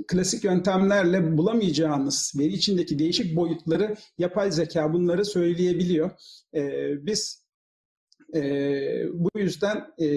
[0.08, 6.12] klasik yöntemlerle bulamayacağınız veri içindeki değişik boyutları yapay zeka bunları söyleyebiliyor.
[6.56, 7.44] E, biz
[8.36, 8.42] e,
[9.14, 10.08] bu yüzden e,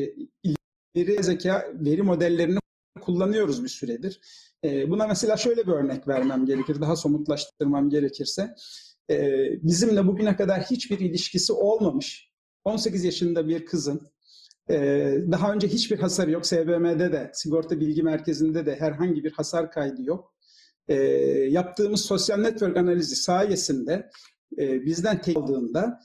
[0.97, 2.59] veri zeka veri modellerini
[3.01, 4.21] kullanıyoruz bir süredir.
[4.65, 8.55] E, buna mesela şöyle bir örnek vermem gerekir, daha somutlaştırmam gerekirse.
[9.11, 12.33] E, bizimle bugüne kadar hiçbir ilişkisi olmamış
[12.65, 14.13] 18 yaşında bir kızın
[15.31, 16.47] daha önce hiçbir hasar yok.
[16.47, 20.35] SBM'de de, sigorta bilgi merkezinde de herhangi bir hasar kaydı yok.
[21.49, 24.11] yaptığımız sosyal network analizi sayesinde
[24.59, 26.01] bizden tek aldığında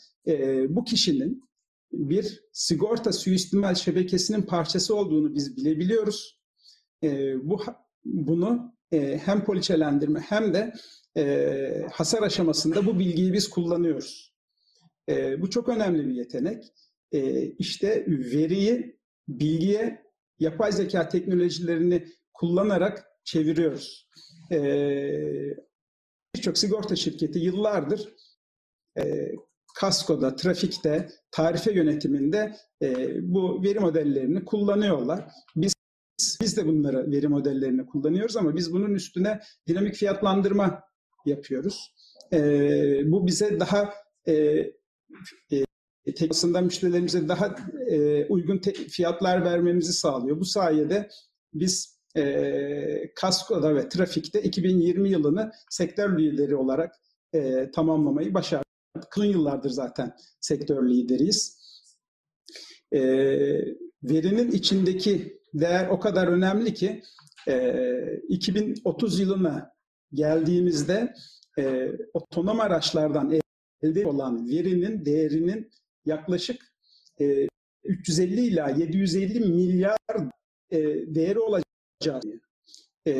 [0.70, 1.48] bu kişinin
[1.91, 6.39] bir sigorta suistimal şebekesinin parçası olduğunu biz bilebiliyoruz.
[7.43, 7.62] bu
[8.06, 10.74] bunu hem poliçelendirme hem de
[11.91, 14.34] hasar aşamasında bu bilgiyi biz kullanıyoruz.
[15.38, 16.74] bu çok önemli bir yetenek
[17.12, 20.06] e, işte veriyi bilgiye
[20.39, 24.10] yapay zeka teknolojilerini kullanarak çeviriyoruz.
[24.52, 24.60] E,
[26.36, 28.13] Birçok sigorta şirketi yıllardır
[28.98, 29.32] e,
[29.76, 35.32] kaskoda, trafikte, tarife yönetiminde e, bu veri modellerini kullanıyorlar.
[35.56, 35.74] Biz
[36.41, 40.84] biz de bunları veri modellerini kullanıyoruz ama biz bunun üstüne dinamik fiyatlandırma
[41.26, 41.93] yapıyoruz.
[42.34, 42.39] E,
[43.12, 43.93] bu bize daha
[44.28, 44.34] e,
[45.52, 45.66] e,
[46.13, 47.56] teknosunda müşterilerimize daha
[47.89, 50.39] e, uygun fiyatlar vermemizi sağlıyor.
[50.39, 51.10] Bu sayede
[51.54, 56.96] biz e, kaskoda ve trafikte 2020 yılını sektör lideri olarak
[57.34, 58.67] e, tamamlamayı başardık.
[59.17, 61.58] Uzun yıllardır zaten sektör lideriyiz.
[62.93, 63.00] E,
[64.04, 67.02] verinin içindeki değer o kadar önemli ki
[67.48, 67.74] e,
[68.28, 69.72] 2030 yılına
[70.13, 71.13] geldiğimizde
[71.60, 73.39] e, otonom araçlardan
[73.82, 75.70] elde olan verinin değerinin
[76.08, 76.74] yaklaşık
[77.22, 77.48] e,
[77.84, 79.98] 350 ila 750 milyar
[80.72, 80.78] e,
[81.15, 82.24] değeri olacak.
[83.06, 83.13] E,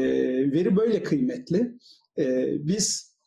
[0.52, 1.78] veri böyle kıymetli.
[2.18, 3.18] E, biz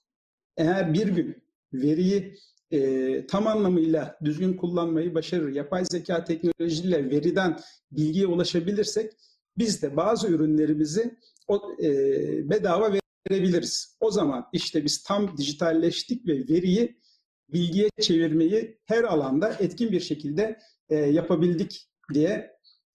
[0.57, 1.43] eğer bir gün
[1.73, 2.35] veriyi
[2.71, 7.61] e, tam anlamıyla düzgün kullanmayı başarır, yapay zeka teknolojiyle veriden
[7.93, 9.13] bilgiye ulaşabilirsek
[9.59, 11.19] biz de bazı ürünlerimizi
[11.49, 11.89] o, e,
[12.51, 12.93] bedava
[13.31, 13.97] verebiliriz.
[14.01, 17.01] O zaman işte biz tam dijitalleştik ve veriyi
[17.53, 20.59] bilgiye çevirmeyi her alanda etkin bir şekilde
[20.89, 22.51] e, yapabildik diye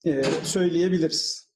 [0.06, 1.46] e, söyleyebiliriz.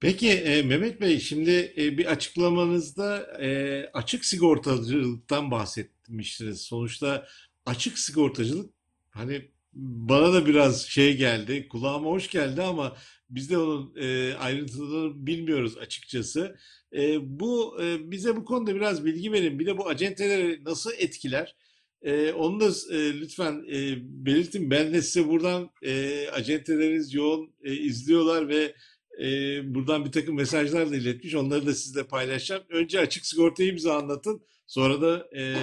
[0.00, 6.60] Peki e, Mehmet Bey şimdi e, bir açıklamanızda e, açık sigortacılıktan bahsetmiştiniz.
[6.60, 7.26] Sonuçta
[7.66, 8.74] açık sigortacılık
[9.10, 12.96] hani bana da biraz şey geldi, kulağıma hoş geldi ama
[13.30, 16.56] biz de onun e, ayrıntılarını bilmiyoruz açıkçası.
[16.96, 19.58] E, bu e, bize bu konuda biraz bilgi verin.
[19.58, 21.56] Bir de bu acenteleri nasıl etkiler?
[22.02, 24.70] E, onu da e, lütfen e, belirtin.
[24.70, 28.74] Ben de size buradan e, acenteleriniz yoğun e, izliyorlar ve
[29.22, 29.26] e,
[29.74, 31.34] buradan bir takım mesajlar da iletmiş.
[31.34, 32.62] Onları da sizle paylaşacağım.
[32.68, 34.42] Önce açık sigortayı bize anlatın.
[34.66, 35.56] Sonra da e,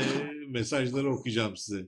[0.47, 1.87] mesajları okuyacağım size.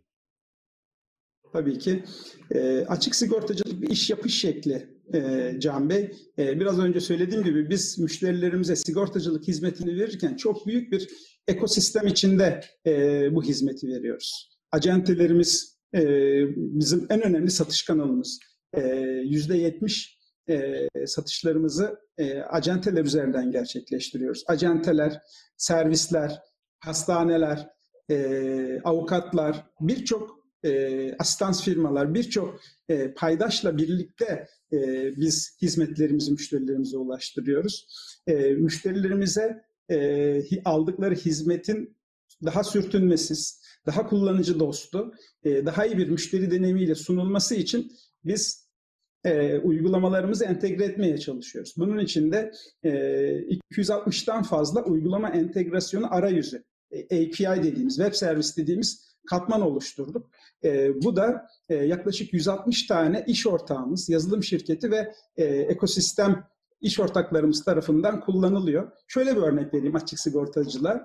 [1.54, 2.04] Tabii ki.
[2.52, 6.12] E, açık sigortacılık bir iş yapış şekli e, Can Bey.
[6.40, 11.08] E, biraz önce söylediğim gibi biz müşterilerimize sigortacılık hizmetini verirken çok büyük bir
[11.48, 12.92] ekosistem içinde e,
[13.36, 14.50] bu hizmeti veriyoruz.
[14.72, 16.02] Acentelerimiz e,
[16.56, 18.40] bizim en önemli satış kanalımız.
[19.24, 20.20] Yüzde yetmiş
[21.06, 24.44] satışlarımızı e, acenteler üzerinden gerçekleştiriyoruz.
[24.48, 25.22] Acenteler,
[25.58, 26.42] servisler,
[26.80, 27.70] hastaneler,
[28.12, 34.78] e, avukatlar, birçok e, asistans firmalar, birçok e, paydaşla birlikte e,
[35.18, 37.88] biz hizmetlerimizi müşterilerimize ulaştırıyoruz.
[38.28, 41.98] E, müşterilerimize e, aldıkları hizmetin
[42.46, 47.92] daha sürtünmesiz, daha kullanıcı dostu, e, daha iyi bir müşteri deneyimiyle sunulması için
[48.26, 48.70] biz
[49.24, 51.74] e, uygulamalarımızı entegre etmeye çalışıyoruz.
[51.78, 52.52] Bunun için de
[52.84, 52.90] e,
[53.72, 60.30] 260'tan fazla uygulama entegrasyonu arayüzü, e, API dediğimiz, web servis dediğimiz katman oluşturduk.
[60.64, 66.44] E, bu da e, yaklaşık 160 tane iş ortağımız, yazılım şirketi ve e, ekosistem
[66.82, 68.92] iş ortaklarımız tarafından kullanılıyor.
[69.08, 71.02] Şöyle bir örnek vereyim açık sigortacılar.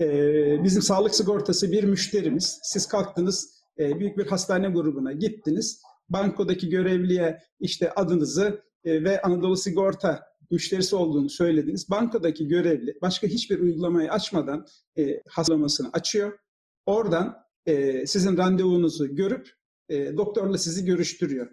[0.00, 2.60] E, bizim sağlık sigortası bir müşterimiz.
[2.62, 5.82] Siz kalktınız e, büyük bir hastane grubuna gittiniz.
[6.08, 11.90] Bankodaki görevliye işte adınızı e, ve Anadolu Sigorta müşterisi olduğunu söylediniz.
[11.90, 14.66] Bankadaki görevli başka hiçbir uygulamayı açmadan
[14.98, 16.38] e, hastamasını açıyor.
[16.86, 19.48] Oradan e, sizin randevunuzu görüp
[19.88, 21.50] e, doktorla sizi görüştürüyor.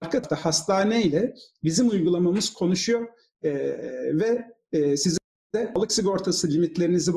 [0.00, 3.08] Arkada hastane ile bizim uygulamamız konuşuyor
[3.42, 3.52] e,
[4.18, 5.18] ve e, size
[5.54, 7.12] sağlık sigortası limitlerinizi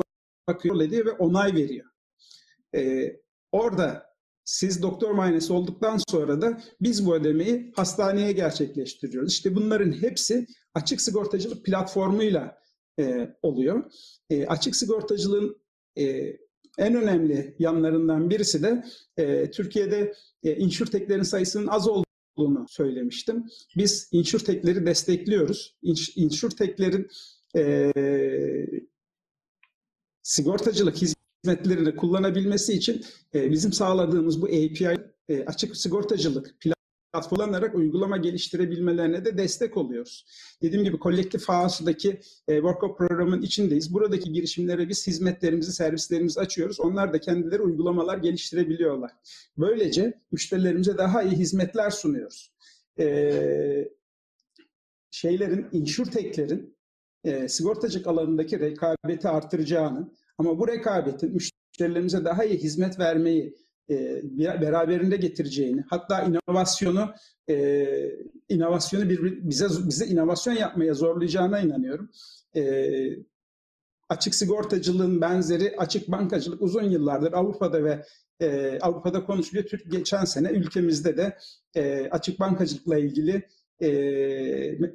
[0.48, 1.86] bakıyor ediyor ve onay veriyor.
[2.74, 3.12] E,
[3.52, 4.06] orada
[4.44, 9.32] siz doktor muayenesi olduktan sonra da biz bu ödemeyi hastaneye gerçekleştiriyoruz.
[9.32, 12.58] İşte bunların hepsi açık sigortacılık platformuyla
[13.00, 13.92] e, oluyor.
[14.30, 15.62] E, açık sigortacılığın
[15.98, 16.36] e,
[16.78, 18.84] en önemli yanlarından birisi de
[19.16, 23.44] e, Türkiye'de e, insurteklerin sayısının az olduğunu söylemiştim.
[23.76, 25.76] Biz insurtekleri destekliyoruz.
[25.82, 27.08] İns insurteklerin
[27.56, 27.92] e,
[30.22, 34.96] sigortacılık hizmetlerini kullanabilmesi için e, bizim sağladığımız bu API
[35.28, 36.60] e, açık sigortacılık
[37.22, 40.26] kullanarak uygulama geliştirebilmelerine de destek oluyoruz.
[40.62, 43.94] Dediğim gibi kolektif House'daki e, workshop programının içindeyiz.
[43.94, 46.80] Buradaki girişimlere biz hizmetlerimizi, servislerimizi açıyoruz.
[46.80, 49.10] Onlar da kendileri uygulamalar geliştirebiliyorlar.
[49.58, 52.52] Böylece müşterilerimize daha iyi hizmetler sunuyoruz.
[52.98, 53.88] E,
[55.10, 56.76] şeylerin, insurteklerin
[57.24, 63.56] e, sigortacılık alanındaki rekabeti artıracağını ama bu rekabetin müşterilerimize daha iyi hizmet vermeyi
[64.60, 67.14] beraberinde getireceğini, hatta inovasyonu
[67.50, 67.86] e,
[68.48, 72.10] inovasyonu bir, bize bize inovasyon yapmaya zorlayacağına inanıyorum.
[72.56, 72.90] E,
[74.08, 78.04] açık sigortacılığın benzeri açık bankacılık uzun yıllardır Avrupa'da ve
[78.40, 79.66] e, Avrupa'da konuşuluyor.
[79.66, 81.36] Türk geçen sene ülkemizde de
[81.74, 83.48] e, açık bankacılıkla ilgili
[83.82, 83.88] e,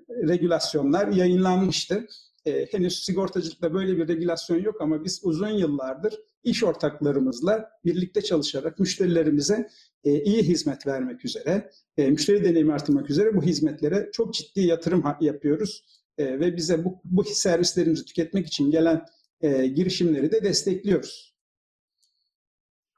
[0.09, 2.07] regülasyonlar yayınlanmıştı.
[2.45, 8.79] E, henüz sigortacılıkta böyle bir regülasyon yok ama biz uzun yıllardır iş ortaklarımızla birlikte çalışarak
[8.79, 9.69] müşterilerimize
[10.03, 15.03] e, iyi hizmet vermek üzere, e, müşteri deneyimi artırmak üzere bu hizmetlere çok ciddi yatırım
[15.21, 15.85] yapıyoruz.
[16.17, 19.05] E, ve bize bu, bu servislerimizi tüketmek için gelen
[19.41, 21.35] e, girişimleri de destekliyoruz.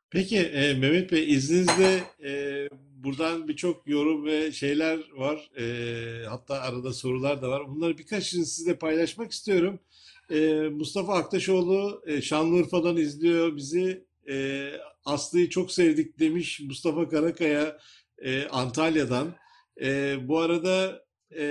[0.09, 2.67] Peki e, Mehmet Bey izninizle e,
[3.03, 5.51] buradan birçok yorum ve şeyler var.
[5.57, 7.67] E, hatta arada sorular da var.
[7.67, 9.79] Bunları birkaçını sizle paylaşmak istiyorum.
[10.31, 14.05] E, Mustafa Aktaşoğlu e, Şanlıurfa'dan izliyor bizi.
[14.29, 14.69] E,
[15.05, 17.77] Aslı'yı çok sevdik demiş Mustafa Karakaya
[18.17, 19.35] e, Antalya'dan.
[19.81, 21.05] E, bu arada
[21.37, 21.45] e,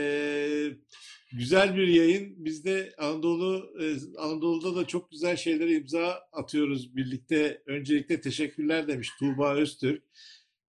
[1.32, 2.44] güzel bir yayın.
[2.44, 7.62] Biz de Anadolu e, Anadolu'da da çok güzel şeylere imza atıyoruz birlikte.
[7.66, 10.02] Öncelikle teşekkürler demiş Tuğba Öztürk.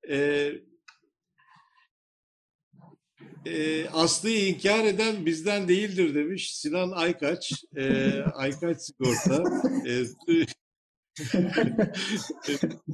[0.09, 0.49] E,
[3.46, 7.52] e, Aslı'yı inkar eden bizden değildir demiş Sinan Aykaç.
[7.76, 9.44] E, Aykaç Sigorta.
[9.87, 10.02] E,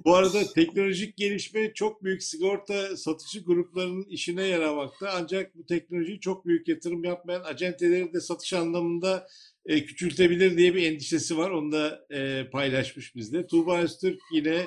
[0.04, 5.10] bu arada teknolojik gelişme çok büyük sigorta satıcı gruplarının işine yaramakta.
[5.14, 9.26] Ancak bu teknolojiyi çok büyük yatırım yapmayan acenteleri de satış anlamında
[9.66, 11.50] e, küçültebilir diye bir endişesi var.
[11.50, 13.46] Onu da e, paylaşmış bizde.
[13.46, 14.64] Tuğba Öztürk yine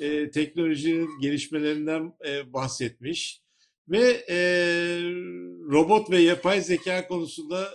[0.00, 3.41] e, teknolojinin gelişmelerinden e, bahsetmiş.
[3.88, 4.36] Ve e,
[5.72, 7.74] robot ve yapay zeka konusunda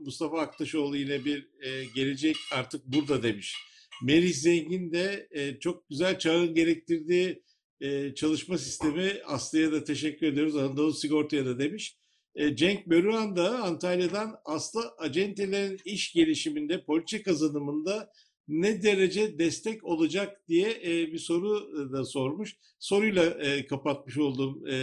[0.00, 3.56] Mustafa Aktaşoğlu yine bir e, gelecek artık burada demiş.
[4.02, 7.42] Merih Zengin de e, çok güzel çağın gerektirdiği
[7.80, 10.56] e, çalışma sistemi Aslı'ya da teşekkür ediyoruz.
[10.56, 11.96] Anadolu Sigorta'ya da demiş.
[12.34, 18.12] E, Cenk Börühan da Antalya'dan Aslı acentelerin iş gelişiminde, poliçe kazanımında
[18.48, 22.56] ne derece destek olacak diye e, bir soru da sormuş.
[22.78, 24.76] Soruyla e, kapatmış olduğum e,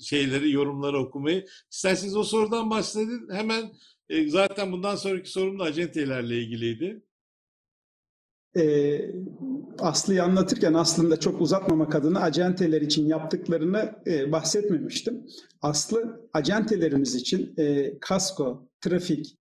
[0.00, 1.46] şeyleri, yorumları okumayı.
[1.70, 3.28] İsterseniz o sorudan bahsedin.
[3.32, 3.72] Hemen
[4.08, 7.02] e, zaten bundan sonraki sorum da acentelerle ilgiliydi.
[8.56, 9.00] E,
[9.78, 15.26] Aslı'yı anlatırken aslında çok uzatmamak adına acenteler için yaptıklarını e, bahsetmemiştim.
[15.62, 19.36] Aslı acentelerimiz için e, kasko, trafik,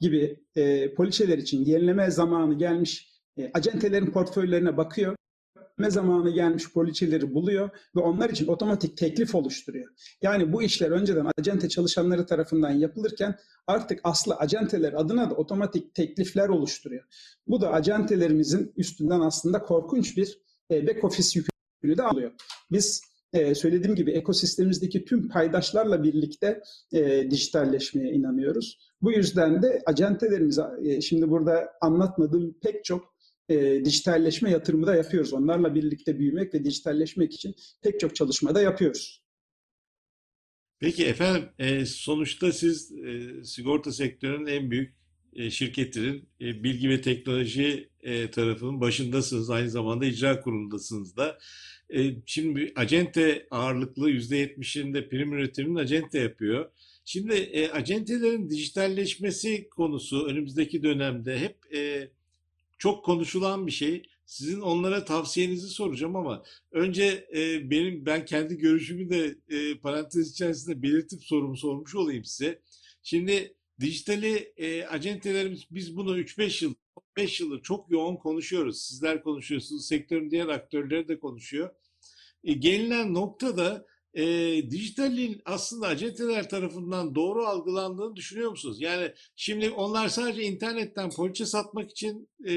[0.00, 5.16] gibi e, poliçeler için yenileme zamanı gelmiş e, acentelerin portföylerine bakıyor.
[5.56, 9.88] Yenileme zamanı gelmiş poliçeleri buluyor ve onlar için otomatik teklif oluşturuyor.
[10.22, 16.48] Yani bu işler önceden acente çalışanları tarafından yapılırken artık aslı acenteler adına da otomatik teklifler
[16.48, 17.04] oluşturuyor.
[17.46, 20.38] Bu da acentelerimizin üstünden aslında korkunç bir
[20.70, 22.32] e, back office yükünü de alıyor.
[22.70, 28.78] Biz e, söylediğim gibi ekosistemimizdeki tüm paydaşlarla birlikte e, dijitalleşmeye inanıyoruz.
[29.02, 33.14] Bu yüzden de acentelerimiz, e, şimdi burada anlatmadığım pek çok
[33.48, 35.32] e, dijitalleşme yatırımı da yapıyoruz.
[35.32, 39.22] Onlarla birlikte büyümek ve dijitalleşmek için pek çok çalışma da yapıyoruz.
[40.80, 44.94] Peki efendim e, sonuçta siz e, sigorta sektörünün en büyük
[45.32, 49.50] e, şirketlerin e, bilgi ve teknoloji e, tarafının başındasınız.
[49.50, 51.38] Aynı zamanda icra kurulundasınız da.
[51.94, 56.70] E, şimdi acente ağırlıklı %70'inde prim üretiminin acente yapıyor.
[57.12, 62.10] Şimdi e, acentelerin dijitalleşmesi konusu önümüzdeki dönemde hep e,
[62.78, 64.02] çok konuşulan bir şey.
[64.26, 66.42] Sizin onlara tavsiyenizi soracağım ama
[66.72, 72.62] önce e, benim ben kendi görüşümü de e, parantez içerisinde belirtip sorumu sormuş olayım size.
[73.02, 76.74] Şimdi dijitali e, acentelerimiz biz bunu 3-5 yıl
[77.16, 78.82] 5 yıldır çok yoğun konuşuyoruz.
[78.82, 81.70] Sizler konuşuyorsunuz, sektörün diğer aktörleri de konuşuyor.
[82.44, 84.24] E, gelinen noktada e,
[84.70, 88.80] dijitalin aslında acenteler tarafından doğru algılandığını düşünüyor musunuz?
[88.80, 92.54] Yani şimdi onlar sadece internetten poliçe satmak için e,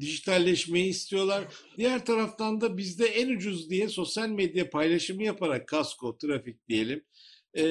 [0.00, 1.44] dijitalleşmeyi istiyorlar.
[1.76, 7.04] Diğer taraftan da bizde en ucuz diye sosyal medya paylaşımı yaparak kasko, trafik diyelim.
[7.56, 7.64] E,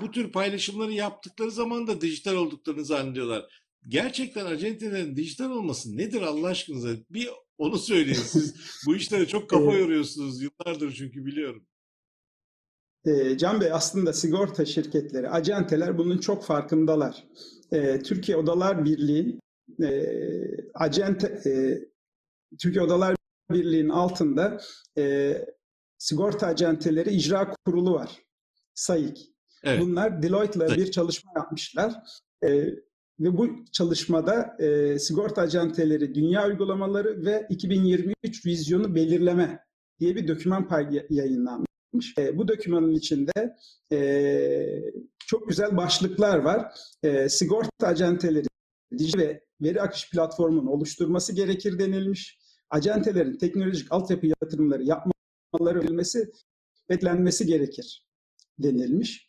[0.00, 3.62] bu tür paylaşımları yaptıkları zaman da dijital olduklarını zannediyorlar.
[3.88, 6.96] Gerçekten acentelerin dijital olması nedir Allah aşkınıza?
[7.10, 8.54] Bir onu söyleyin siz.
[8.86, 11.66] bu işlere çok kafa yoruyorsunuz yıllardır çünkü biliyorum.
[13.06, 17.24] E, Can Bey aslında sigorta şirketleri, acenteler bunun çok farkındalar.
[17.72, 19.40] E, Türkiye Odalar Birliği
[19.82, 20.02] e,
[20.74, 21.52] acente e,
[22.58, 23.16] Türkiye Odalar
[23.50, 24.60] Birliği'nin altında
[24.98, 25.34] e,
[25.98, 28.22] sigorta acenteleri icra kurulu var.
[28.74, 29.32] SAİK.
[29.64, 29.80] Evet.
[29.80, 31.94] Bunlar Deloitte'la bir çalışma yapmışlar.
[32.44, 32.66] E,
[33.20, 39.64] ve bu çalışmada e, sigorta acenteleri dünya uygulamaları ve 2023 vizyonu belirleme
[40.00, 40.68] diye bir doküman
[41.10, 41.71] yayınlanmış.
[42.18, 43.56] E, bu dokümanın içinde
[43.92, 43.98] e,
[45.26, 46.72] çok güzel başlıklar var.
[47.02, 48.46] E, sigorta acenteleri
[48.98, 52.38] dijital ve veri akış platformunun oluşturması gerekir denilmiş.
[52.70, 56.30] Acentelerin teknolojik altyapı yatırımları yapmaları verilmesi
[56.88, 58.06] beklenmesi gerekir
[58.58, 59.28] denilmiş.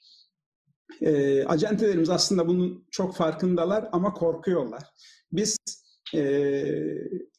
[1.02, 4.84] E, acentelerimiz aslında bunun çok farkındalar ama korkuyorlar.
[5.32, 5.58] Biz
[6.16, 6.66] e,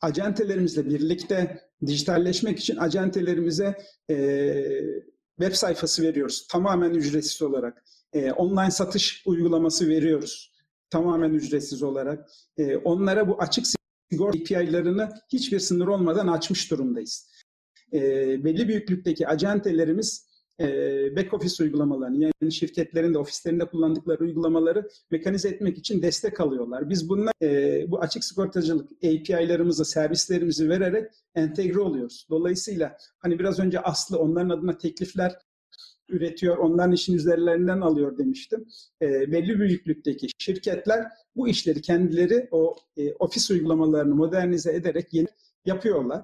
[0.01, 3.79] acentelerimizle birlikte dijitalleşmek için acentelerimize
[4.11, 4.17] e,
[5.41, 6.47] web sayfası veriyoruz.
[6.49, 7.85] Tamamen ücretsiz olarak.
[8.13, 10.55] E, online satış uygulaması veriyoruz.
[10.91, 12.31] Tamamen ücretsiz olarak.
[12.59, 13.67] E, onlara bu açık
[14.11, 17.31] sigorta API'larını hiçbir sınır olmadan açmış durumdayız.
[17.93, 18.01] E,
[18.45, 20.67] belli büyüklükteki acentelerimiz e,
[21.17, 26.91] back office uygulamalarını yani şirketlerin de ofislerinde kullandıkları uygulamaları mekanize etmek için destek alıyorlar.
[26.91, 32.27] Biz bunlar e, bu açık sigortacılık API'larımızı, servislerimizi vererek entegre oluyoruz.
[32.31, 35.33] Dolayısıyla hani biraz önce Aslı onların adına teklifler
[36.09, 38.67] üretiyor, onların işin üzerlerinden alıyor demiştim.
[39.03, 45.29] E, belli büyüklükteki şirketler bu işleri kendileri o e, ofis uygulamalarını modernize ederek yeni
[45.65, 46.23] yapıyorlar.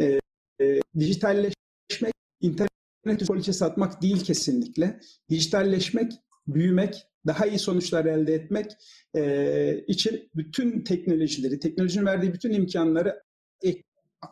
[0.00, 0.20] E,
[0.60, 5.00] e, dijitalleşmek, internet internet poliçe satmak değil kesinlikle.
[5.30, 6.12] Dijitalleşmek,
[6.46, 8.72] büyümek, daha iyi sonuçlar elde etmek
[9.14, 13.22] e, için bütün teknolojileri, teknolojinin verdiği bütün imkanları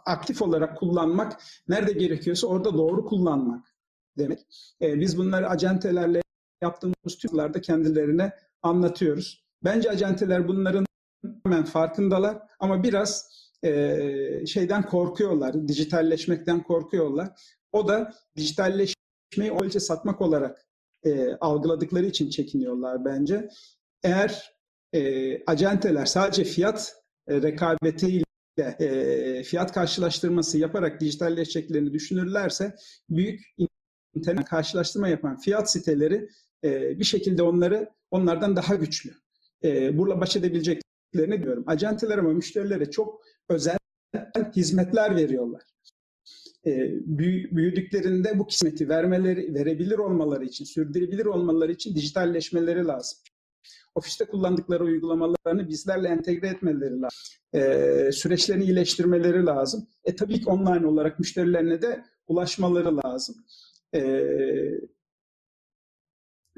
[0.07, 3.67] aktif olarak kullanmak, nerede gerekiyorsa orada doğru kullanmak
[4.19, 4.39] demek.
[4.83, 6.23] E, biz bunları acentelerle
[6.63, 9.45] yaptığımız tümlerde kendilerine anlatıyoruz.
[9.65, 10.87] Bence acenteler bunların
[11.45, 13.29] hemen farkındalar ama biraz
[13.65, 17.29] e, şeyden korkuyorlar, dijitalleşmekten korkuyorlar.
[17.73, 20.67] O da dijitalleşmeyi o satmak olarak
[21.05, 23.49] e, algıladıkları için çekiniyorlar bence.
[24.03, 24.53] Eğer
[24.93, 26.95] e, acenteler sadece fiyat
[27.29, 28.25] e, rekabetiyle
[28.59, 32.75] e, fiyat karşılaştırması yaparak dijitalleşeceklerini düşünürlerse
[33.11, 33.41] büyük
[34.15, 36.29] internet karşılaştırma yapan fiyat siteleri
[36.65, 39.11] e, bir şekilde onları onlardan daha güçlü.
[39.65, 41.65] E, burla baş edebileceklerini diyorum.
[41.67, 43.77] Acenteler ama müşterilere çok özel
[44.57, 45.63] hizmetler veriyorlar.
[46.67, 46.91] E,
[47.57, 53.19] büyüdüklerinde bu hizmeti vermeleri, verebilir olmaları için, sürdürebilir olmaları için dijitalleşmeleri lazım.
[53.95, 57.19] Ofiste kullandıkları uygulamalarını bizlerle entegre etmeleri lazım.
[57.55, 59.89] E, süreçlerini iyileştirmeleri lazım.
[60.05, 63.37] E tabii ki online olarak müşterilerine de ulaşmaları lazım.
[63.95, 64.01] E,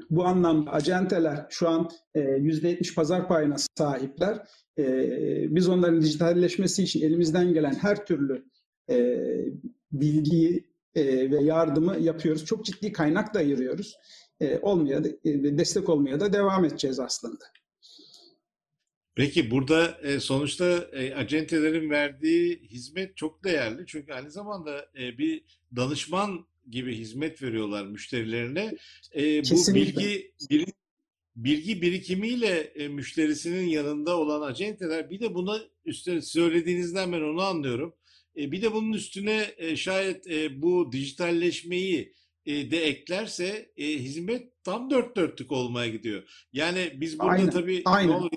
[0.09, 4.47] bu anlamda acenteler şu an e, %70 pazar payına sahipler.
[4.77, 4.85] E,
[5.55, 8.45] biz onların dijitalleşmesi için elimizden gelen her türlü
[8.89, 9.17] e,
[10.01, 12.45] bilgiyi e, ve yardımı yapıyoruz.
[12.45, 13.95] Çok ciddi kaynak da ayırıyoruz.
[14.41, 17.45] E, olmaya da, e, destek olmaya da devam edeceğiz aslında.
[19.15, 23.83] Peki burada e, sonuçta e, acentelerin verdiği hizmet çok değerli.
[23.87, 25.43] Çünkü aynı zamanda e, bir
[25.75, 28.77] danışman gibi hizmet veriyorlar müşterilerine.
[29.15, 30.65] E, bu bilgi bir,
[31.35, 37.95] bilgi birikimiyle e, müşterisinin yanında olan acenteler bir de buna üstüne söylediğinizden ben onu anlıyorum.
[38.37, 42.13] E, bir de bunun üstüne e, şayet e, bu dijitalleşmeyi
[42.45, 46.47] e, de eklerse e, hizmet tam dört dörtlük olmaya gidiyor.
[46.53, 48.29] Yani biz burada aynen, tabii aynen.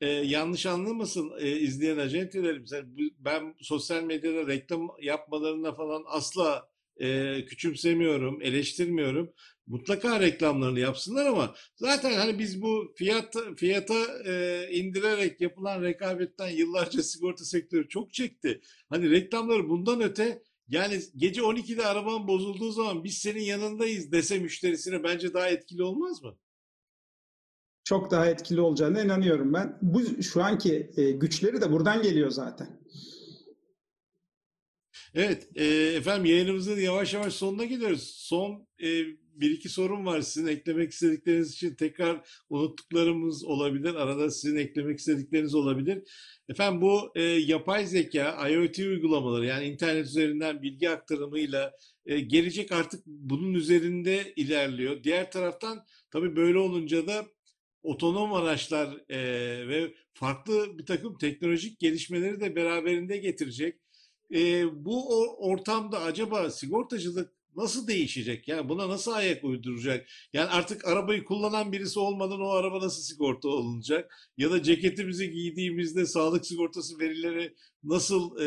[0.00, 2.72] e, yanlış anlamasın e, izleyen acentelerimiz.
[2.72, 2.88] Yani
[3.18, 9.32] ben sosyal medyada reklam yapmalarına falan asla e, küçümsemiyorum, eleştirmiyorum.
[9.66, 13.94] Mutlaka reklamlarını yapsınlar ama zaten hani biz bu fiyat fiyata
[14.24, 18.60] e, indirerek yapılan rekabetten yıllarca sigorta sektörü çok çekti.
[18.88, 25.02] Hani reklamları bundan öte yani gece 12'de araban bozulduğu zaman biz senin yanındayız dese müşterisine
[25.02, 26.38] bence daha etkili olmaz mı?
[27.84, 29.78] Çok daha etkili olacağına inanıyorum ben.
[29.82, 32.80] Bu şu anki e, güçleri de buradan geliyor zaten.
[35.14, 35.64] Evet, e,
[35.96, 38.02] efendim yayınımızın yavaş yavaş sonuna gidiyoruz.
[38.16, 38.88] Son e,
[39.40, 43.94] bir iki sorum var sizin eklemek istedikleriniz için tekrar unuttuklarımız olabilir.
[43.94, 46.02] Arada sizin eklemek istedikleriniz olabilir.
[46.48, 51.72] Efendim bu e, yapay zeka, IoT uygulamaları yani internet üzerinden bilgi aktarımıyla
[52.06, 55.04] e, gelecek artık bunun üzerinde ilerliyor.
[55.04, 57.26] Diğer taraftan tabii böyle olunca da
[57.82, 59.18] otonom araçlar e,
[59.68, 63.80] ve farklı bir takım teknolojik gelişmeleri de beraberinde getirecek.
[64.34, 68.48] E, bu ortamda acaba sigortacılık nasıl değişecek?
[68.48, 70.06] Yani buna nasıl ayak uyduracak?
[70.32, 74.14] Yani artık arabayı kullanan birisi olmadan o araba nasıl sigorta olunacak?
[74.36, 77.54] Ya da ceketimizi giydiğimizde sağlık sigortası verileri
[77.84, 78.46] nasıl e,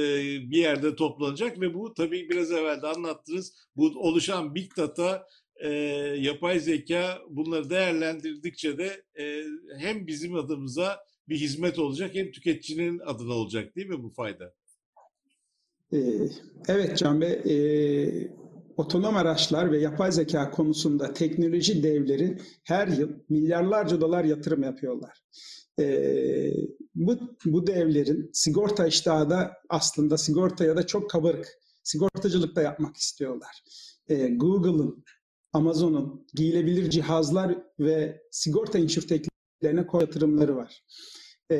[0.51, 1.61] bir yerde toplanacak?
[1.61, 3.53] Ve bu tabii biraz evvel de anlattınız.
[3.75, 5.69] Bu oluşan big data, e,
[6.19, 9.43] yapay zeka bunları değerlendirdikçe de e,
[9.77, 10.99] hem bizim adımıza
[11.29, 14.53] bir hizmet olacak hem tüketicinin adına olacak değil mi bu fayda?
[16.67, 17.57] Evet Can Bey, e,
[18.79, 25.23] otonom araçlar ve yapay zeka konusunda teknoloji devleri her yıl milyarlarca dolar yatırım yapıyorlar.
[25.79, 25.85] E,
[26.95, 31.47] bu, bu devlerin sigorta iştahı da aslında sigortaya da çok kabarık.
[31.83, 33.63] Sigortacılık da yapmak istiyorlar.
[34.07, 35.03] E, Google'ın,
[35.53, 40.83] Amazon'un giyilebilir cihazlar ve sigorta inşürteklerine koy yatırımları var.
[41.51, 41.57] E,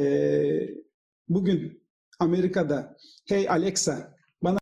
[1.30, 1.84] bugün
[2.20, 2.98] Amerika'da
[3.28, 4.60] hey Alexa bana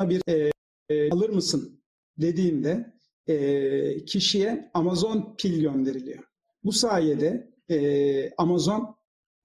[0.00, 0.50] bir e,
[0.88, 1.79] e, alır mısın
[2.20, 2.92] dediğinde
[3.26, 6.24] e, kişiye Amazon pil gönderiliyor.
[6.64, 8.96] Bu sayede e, Amazon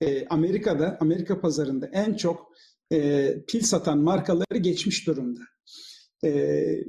[0.01, 2.51] e, Amerika'da, Amerika pazarında en çok
[2.91, 5.41] e, pil satan markaları geçmiş durumda.
[6.23, 6.29] E,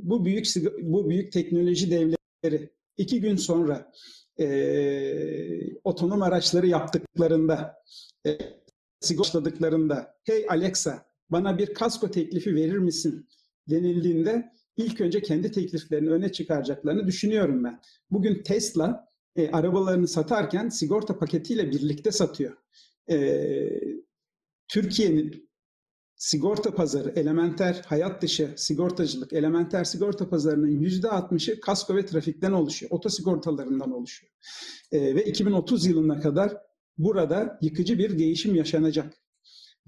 [0.02, 0.46] bu büyük
[0.82, 3.92] bu büyük teknoloji devleri iki gün sonra
[4.40, 4.46] e,
[5.84, 7.74] otonom araçları yaptıklarında,
[8.26, 8.38] e,
[9.00, 13.28] sigortaladıklarında, hey Alexa bana bir kasko teklifi verir misin
[13.70, 17.80] denildiğinde ilk önce kendi tekliflerini öne çıkaracaklarını düşünüyorum ben.
[18.10, 22.56] Bugün Tesla e, arabalarını satarken sigorta paketiyle birlikte satıyor.
[23.10, 23.16] E,
[24.68, 25.50] Türkiye'nin
[26.16, 32.90] sigorta pazarı, elementer hayat dışı sigortacılık, elementer sigorta pazarının yüzde 60'ı kasko ve trafikten oluşuyor.
[32.92, 34.32] Otosigortalarından oluşuyor.
[34.92, 36.56] E, ve 2030 yılına kadar
[36.98, 39.14] burada yıkıcı bir değişim yaşanacak.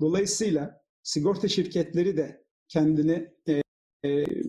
[0.01, 3.63] Dolayısıyla sigorta şirketleri de kendini e,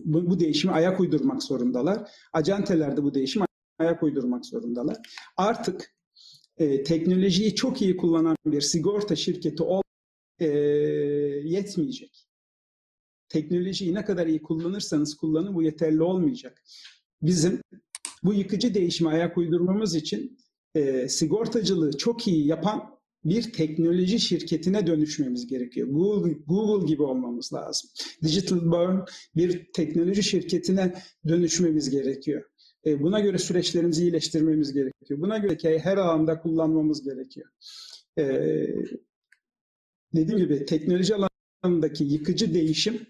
[0.04, 2.10] bu, bu değişime ayak uydurmak zorundalar.
[2.32, 3.46] Acenteler de bu değişime
[3.78, 4.96] ayak uydurmak zorundalar.
[5.36, 5.94] Artık
[6.58, 9.82] e, teknolojiyi çok iyi kullanan bir sigorta şirketi ol
[10.38, 10.46] e,
[11.44, 12.26] yetmeyecek.
[13.28, 16.62] teknolojiyi ne kadar iyi kullanırsanız kullanın bu yeterli olmayacak.
[17.22, 17.60] Bizim
[18.24, 20.38] bu yıkıcı değişime ayak uydurmamız için
[20.74, 25.88] e, sigortacılığı çok iyi yapan bir teknoloji şirketine dönüşmemiz gerekiyor.
[25.88, 27.90] Google, Google gibi olmamız lazım.
[28.22, 28.98] Digital Burn
[29.36, 30.94] bir teknoloji şirketine
[31.28, 32.44] dönüşmemiz gerekiyor.
[32.86, 35.20] E, buna göre süreçlerimizi iyileştirmemiz gerekiyor.
[35.20, 37.48] Buna göre her alanda kullanmamız gerekiyor.
[38.18, 38.24] E,
[40.14, 43.06] dediğim gibi teknoloji alanındaki yıkıcı değişim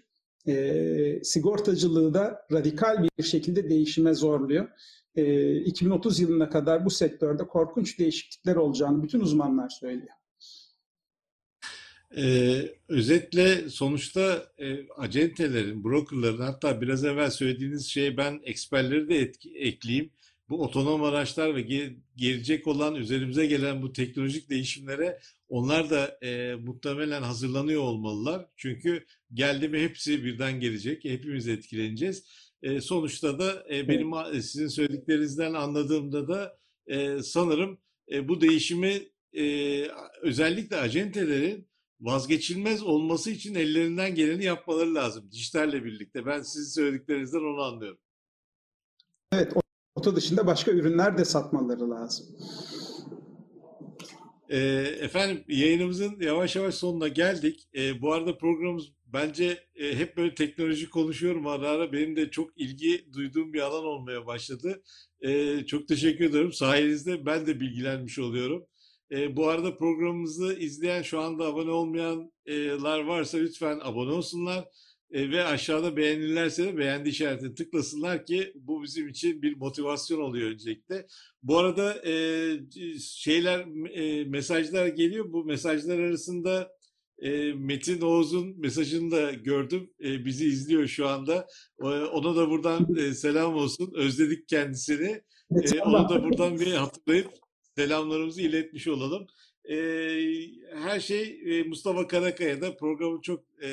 [0.47, 4.67] e, sigortacılığı da radikal bir şekilde değişime zorluyor.
[5.15, 10.15] E, 2030 yılına kadar bu sektörde korkunç değişiklikler olacağını bütün uzmanlar söylüyor.
[12.17, 19.57] Ee, özetle sonuçta e, acentelerin, brokerların hatta biraz evvel söylediğiniz şey ben eksperleri de etki,
[19.57, 20.11] ekleyeyim.
[20.51, 26.55] Bu otonom araçlar ve ge gelecek olan üzerimize gelen bu teknolojik değişimlere onlar da e,
[26.55, 28.45] muhtemelen hazırlanıyor olmalılar.
[28.57, 31.03] Çünkü geldi mi hepsi birden gelecek.
[31.05, 32.25] Hepimiz etkileneceğiz.
[32.63, 34.45] E, sonuçta da e, benim evet.
[34.45, 37.77] sizin söylediklerinizden anladığımda da e, sanırım
[38.11, 39.01] e, bu değişimi
[39.33, 39.87] e,
[40.21, 41.67] özellikle acentelerin
[42.01, 45.31] vazgeçilmez olması için ellerinden geleni yapmaları lazım.
[45.31, 46.25] Dijitalle birlikte.
[46.25, 47.99] Ben sizin söylediklerinizden onu anlıyorum.
[49.33, 49.53] Evet,
[50.01, 52.25] oto dışında başka ürünler de satmaları lazım.
[54.49, 54.57] E,
[55.01, 57.67] efendim yayınımızın yavaş yavaş sonuna geldik.
[57.75, 61.93] E, bu arada programımız bence e, hep böyle teknoloji konuşuyorum ara ara.
[61.93, 64.83] Benim de çok ilgi duyduğum bir alan olmaya başladı.
[65.21, 66.53] E, çok teşekkür ederim.
[66.53, 68.65] Sayenizde ben de bilgilenmiş oluyorum.
[69.11, 74.65] E, bu arada programımızı izleyen şu anda abone olmayanlar varsa lütfen abone olsunlar.
[75.11, 80.51] E, ve aşağıda beğenirlerse de beğendi işaretini tıklasınlar ki bu bizim için bir motivasyon oluyor
[80.51, 81.07] öncelikle.
[81.43, 82.13] Bu arada e,
[82.99, 83.59] şeyler
[83.93, 85.33] e, mesajlar geliyor.
[85.33, 86.71] Bu mesajlar arasında
[87.19, 89.89] e, Metin Oğuz'un mesajını da gördüm.
[90.03, 91.47] E, bizi izliyor şu anda.
[91.81, 93.93] E, ona da buradan e, selam olsun.
[93.95, 95.21] Özledik kendisini.
[95.73, 97.27] E, onu da buradan bir hatırlayıp
[97.77, 99.27] selamlarımızı iletmiş olalım.
[99.69, 99.75] E,
[100.73, 103.69] her şey e, Mustafa Karakaya da programı çok e,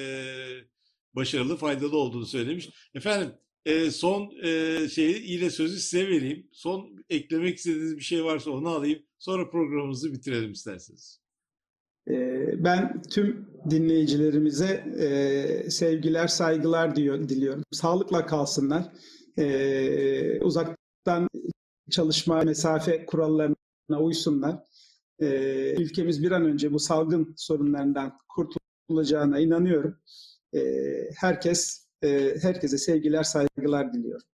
[1.19, 2.71] başarılı, faydalı olduğunu söylemiş.
[2.95, 3.33] Efendim
[3.65, 6.47] e, son e, şeyi yine sözü size vereyim.
[6.53, 9.03] Son eklemek istediğiniz bir şey varsa onu alayım.
[9.19, 11.21] Sonra programımızı bitirelim isterseniz.
[12.59, 14.85] Ben tüm dinleyicilerimize
[15.71, 17.63] sevgiler, saygılar diyor, diliyorum.
[17.73, 18.85] Sağlıkla kalsınlar.
[20.41, 21.29] Uzaktan
[21.91, 24.57] çalışma, mesafe kurallarına uysunlar.
[25.79, 29.97] Ülkemiz bir an önce bu salgın sorunlarından kurtulacağına inanıyorum.
[31.17, 31.87] Herkes,
[32.43, 34.27] herkese sevgiler, saygılar diliyorum.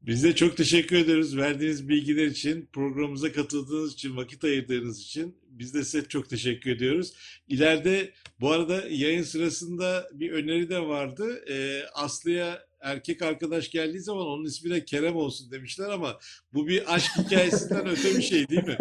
[0.00, 5.38] Biz de çok teşekkür ederiz verdiğiniz bilgiler için, programımıza katıldığınız için, vakit ayırdığınız için.
[5.48, 7.14] Biz de size çok teşekkür ediyoruz.
[7.48, 11.44] İleride bu arada yayın sırasında bir öneri de vardı.
[11.50, 16.18] Ee, Aslı'ya erkek arkadaş geldiği zaman onun ismi de Kerem olsun demişler ama
[16.52, 18.78] bu bir aşk hikayesinden öte bir şey değil mi?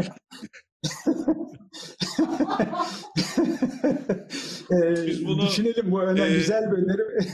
[5.07, 7.01] Biz bunu düşünelim bu önemli e, güzel bir öneri.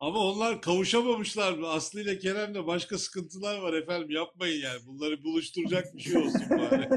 [0.00, 1.68] Ama onlar kavuşamamışlar mı?
[1.68, 4.80] Aslı ile Kerem'le başka sıkıntılar var efendim yapmayın yani.
[4.86, 6.88] Bunları buluşturacak bir şey olsun bari.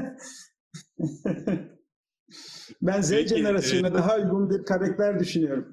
[2.82, 3.98] ben Z Peki, jenerasyonuna evet.
[3.98, 5.72] daha uygun bir karakter düşünüyorum.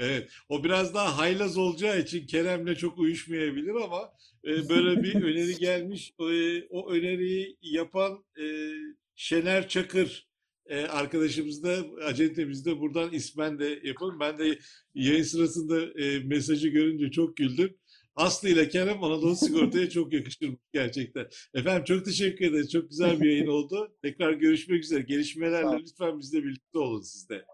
[0.00, 0.30] Evet.
[0.48, 4.12] O biraz daha haylaz olacağı için Kerem'le çok uyuşmayabilir ama
[4.44, 6.12] e, böyle bir öneri gelmiş.
[6.20, 8.70] E, o öneriyi yapan e,
[9.14, 10.28] Şener Çakır
[10.66, 14.20] e, arkadaşımız da acentemiz de buradan ismen de yapalım.
[14.20, 14.58] Ben de
[14.94, 17.76] yayın sırasında e, mesajı görünce çok güldüm.
[18.16, 21.28] Aslı ile Kerem Anadolu Sigorta'ya çok yakışır gerçekten.
[21.54, 22.72] Efendim çok teşekkür ederiz.
[22.72, 23.96] Çok güzel bir yayın oldu.
[24.02, 25.02] Tekrar görüşmek üzere.
[25.02, 27.44] Gelişmelerle lütfen bizle birlikte olun sizde.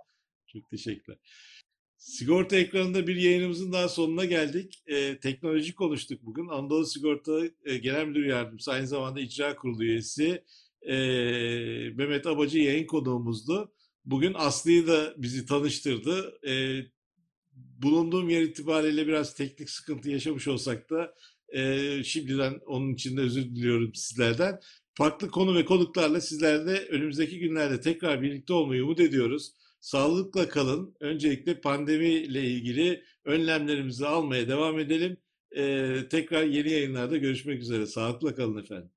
[0.47, 1.19] Çok teşekkürler.
[2.07, 4.83] Sigorta ekranında bir yayınımızın daha sonuna geldik.
[4.87, 6.49] E, teknoloji konuştuk bugün.
[6.49, 10.45] Anadolu Sigorta e, Genel Müdür Yardımcısı, aynı zamanda İcra Kurulu üyesi
[10.83, 10.95] e,
[11.95, 13.73] Mehmet Abacı yayın konuğumuzdu.
[14.05, 16.39] Bugün Aslı'yı da bizi tanıştırdı.
[16.49, 16.83] E,
[17.83, 21.15] bulunduğum yer itibariyle biraz teknik sıkıntı yaşamış olsak da
[21.49, 24.61] e, şimdiden onun için de özür diliyorum sizlerden.
[24.95, 29.53] Farklı konu ve konuklarla sizlerle önümüzdeki günlerde tekrar birlikte olmayı umut ediyoruz.
[29.87, 30.97] Sağlıkla kalın.
[31.01, 35.17] Öncelikle pandemiyle ilgili önlemlerimizi almaya devam edelim.
[35.57, 37.87] Ee, tekrar yeni yayınlarda görüşmek üzere.
[37.87, 38.91] Sağlıkla kalın efendim.